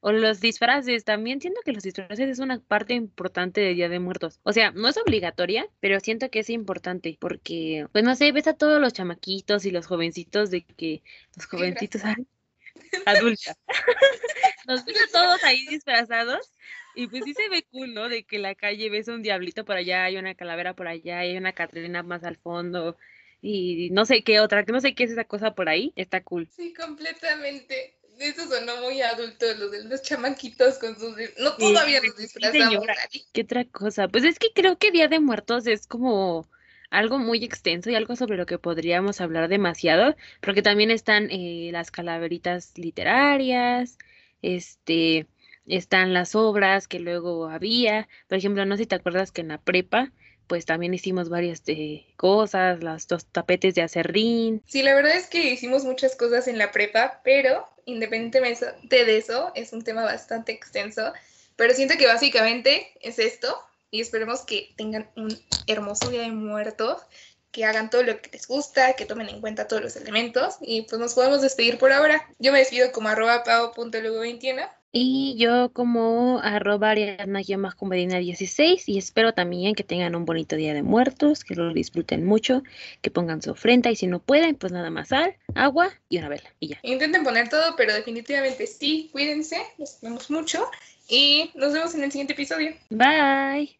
O 0.00 0.12
los 0.12 0.40
disfraces, 0.40 1.04
también 1.04 1.40
siento 1.40 1.60
que 1.64 1.72
los 1.72 1.82
disfraces 1.82 2.28
es 2.28 2.38
una 2.38 2.60
parte 2.60 2.94
importante 2.94 3.60
del 3.60 3.74
Día 3.74 3.88
de 3.88 3.98
Muertos. 3.98 4.38
O 4.44 4.52
sea, 4.52 4.70
no 4.70 4.86
es 4.88 4.96
obligatoria, 4.96 5.68
pero 5.80 5.98
siento 5.98 6.30
que 6.30 6.38
es 6.38 6.50
importante 6.50 7.16
porque, 7.18 7.88
pues 7.90 8.04
no 8.04 8.14
sé, 8.14 8.30
ves 8.30 8.46
a 8.46 8.54
todos 8.54 8.80
los 8.80 8.92
chamaquitos 8.92 9.64
y 9.64 9.72
los 9.72 9.86
jovencitos 9.86 10.52
de 10.52 10.62
que, 10.64 11.02
los 11.36 11.46
jovencitos, 11.46 12.04
ay, 12.04 12.28
adulta. 13.06 13.56
Nos 14.68 14.84
ves 14.86 15.02
a 15.02 15.10
todos 15.10 15.42
ahí 15.42 15.66
disfrazados 15.66 16.52
y 16.98 17.06
pues 17.06 17.22
sí 17.24 17.32
se 17.32 17.48
ve 17.48 17.64
cool, 17.70 17.94
¿no? 17.94 18.08
De 18.08 18.24
que 18.24 18.38
la 18.40 18.56
calle 18.56 18.90
ves 18.90 19.06
un 19.06 19.22
diablito 19.22 19.64
por 19.64 19.76
allá, 19.76 20.02
hay 20.02 20.16
una 20.16 20.34
calavera 20.34 20.74
por 20.74 20.88
allá, 20.88 21.20
hay 21.20 21.36
una 21.36 21.52
Catrina 21.52 22.02
más 22.02 22.24
al 22.24 22.36
fondo 22.36 22.96
y 23.40 23.90
no 23.90 24.04
sé 24.04 24.24
qué 24.24 24.40
otra, 24.40 24.64
que 24.64 24.72
no 24.72 24.80
sé 24.80 24.96
qué 24.96 25.04
es 25.04 25.12
esa 25.12 25.22
cosa 25.22 25.54
por 25.54 25.68
ahí, 25.68 25.92
está 25.94 26.24
cool. 26.24 26.48
Sí, 26.48 26.74
completamente. 26.74 27.94
Eso 28.18 28.48
sonó 28.48 28.78
muy 28.78 29.00
adulto, 29.00 29.46
lo 29.58 29.68
de 29.70 29.84
los 29.84 30.02
chamaquitos 30.02 30.78
con 30.78 30.98
sus... 30.98 31.14
No, 31.38 31.50
Sí, 31.50 31.56
todavía 31.58 32.00
sí, 32.00 32.08
nos 32.08 32.16
sí, 32.16 32.22
disfrazamos. 32.22 32.88
Ari. 32.88 33.24
¿Qué 33.32 33.42
otra 33.42 33.64
cosa? 33.64 34.08
Pues 34.08 34.24
es 34.24 34.40
que 34.40 34.48
creo 34.52 34.76
que 34.76 34.90
Día 34.90 35.06
de 35.06 35.20
Muertos 35.20 35.68
es 35.68 35.86
como 35.86 36.48
algo 36.90 37.20
muy 37.20 37.44
extenso 37.44 37.90
y 37.90 37.94
algo 37.94 38.16
sobre 38.16 38.36
lo 38.36 38.46
que 38.46 38.58
podríamos 38.58 39.20
hablar 39.20 39.48
demasiado, 39.48 40.16
porque 40.40 40.62
también 40.62 40.90
están 40.90 41.28
eh, 41.30 41.70
las 41.70 41.92
calaveritas 41.92 42.76
literarias, 42.76 43.98
este, 44.42 45.28
están 45.68 46.14
las 46.14 46.34
obras 46.34 46.88
que 46.88 46.98
luego 46.98 47.48
había, 47.48 48.08
por 48.28 48.38
ejemplo, 48.38 48.64
no 48.64 48.76
sé 48.76 48.84
si 48.84 48.86
te 48.86 48.96
acuerdas 48.96 49.32
que 49.32 49.42
en 49.42 49.48
la 49.48 49.58
prepa, 49.58 50.12
pues 50.46 50.64
también 50.64 50.94
hicimos 50.94 51.28
varias 51.28 51.62
eh, 51.66 52.06
cosas, 52.16 52.82
los 52.82 53.06
dos 53.06 53.26
tapetes 53.26 53.74
de 53.74 53.82
acerrín, 53.82 54.62
Sí, 54.66 54.82
la 54.82 54.94
verdad 54.94 55.16
es 55.16 55.26
que 55.26 55.52
hicimos 55.52 55.84
muchas 55.84 56.16
cosas 56.16 56.48
en 56.48 56.58
la 56.58 56.72
prepa, 56.72 57.20
pero 57.22 57.66
independientemente 57.84 58.66
de 58.88 59.16
eso, 59.16 59.52
es 59.54 59.72
un 59.72 59.82
tema 59.82 60.02
bastante 60.02 60.52
extenso. 60.52 61.12
Pero 61.56 61.74
siento 61.74 61.96
que 61.98 62.06
básicamente 62.06 62.92
es 63.00 63.18
esto 63.18 63.58
y 63.90 64.00
esperemos 64.00 64.42
que 64.42 64.72
tengan 64.76 65.10
un 65.16 65.28
hermoso 65.66 66.10
día 66.10 66.22
de 66.22 66.30
muertos, 66.30 67.02
que 67.50 67.64
hagan 67.64 67.90
todo 67.90 68.02
lo 68.02 68.20
que 68.20 68.30
les 68.30 68.46
gusta, 68.46 68.92
que 68.92 69.06
tomen 69.06 69.28
en 69.28 69.40
cuenta 69.40 69.66
todos 69.66 69.82
los 69.82 69.96
elementos 69.96 70.56
y 70.60 70.82
pues 70.82 71.00
nos 71.00 71.14
podemos 71.14 71.40
despedir 71.40 71.78
por 71.78 71.92
ahora. 71.92 72.28
Yo 72.38 72.52
me 72.52 72.58
despido 72.58 72.92
como 72.92 73.08
arroba 73.08 73.42
pao.lugo21. 73.42 74.68
Y 74.90 75.36
yo 75.38 75.70
como 75.72 76.40
arroba 76.42 76.90
ariana 76.90 77.40
16 77.40 78.88
y 78.88 78.98
espero 78.98 79.34
también 79.34 79.74
que 79.74 79.84
tengan 79.84 80.14
un 80.14 80.24
bonito 80.24 80.56
día 80.56 80.72
de 80.72 80.82
muertos, 80.82 81.44
que 81.44 81.54
lo 81.54 81.72
disfruten 81.74 82.24
mucho, 82.24 82.62
que 83.02 83.10
pongan 83.10 83.42
su 83.42 83.50
ofrenda 83.50 83.90
y 83.90 83.96
si 83.96 84.06
no 84.06 84.18
pueden, 84.20 84.56
pues 84.56 84.72
nada 84.72 84.88
más 84.88 85.08
sal, 85.08 85.36
agua 85.54 85.92
y 86.08 86.18
una 86.18 86.30
vela 86.30 86.54
y 86.58 86.68
ya. 86.68 86.78
Intenten 86.82 87.22
poner 87.22 87.48
todo, 87.50 87.74
pero 87.76 87.92
definitivamente 87.92 88.66
sí, 88.66 89.10
cuídense, 89.12 89.58
los 89.76 89.98
vemos 90.00 90.30
mucho 90.30 90.64
y 91.06 91.50
nos 91.54 91.72
vemos 91.72 91.94
en 91.94 92.04
el 92.04 92.10
siguiente 92.10 92.32
episodio. 92.32 92.74
Bye. 92.88 93.76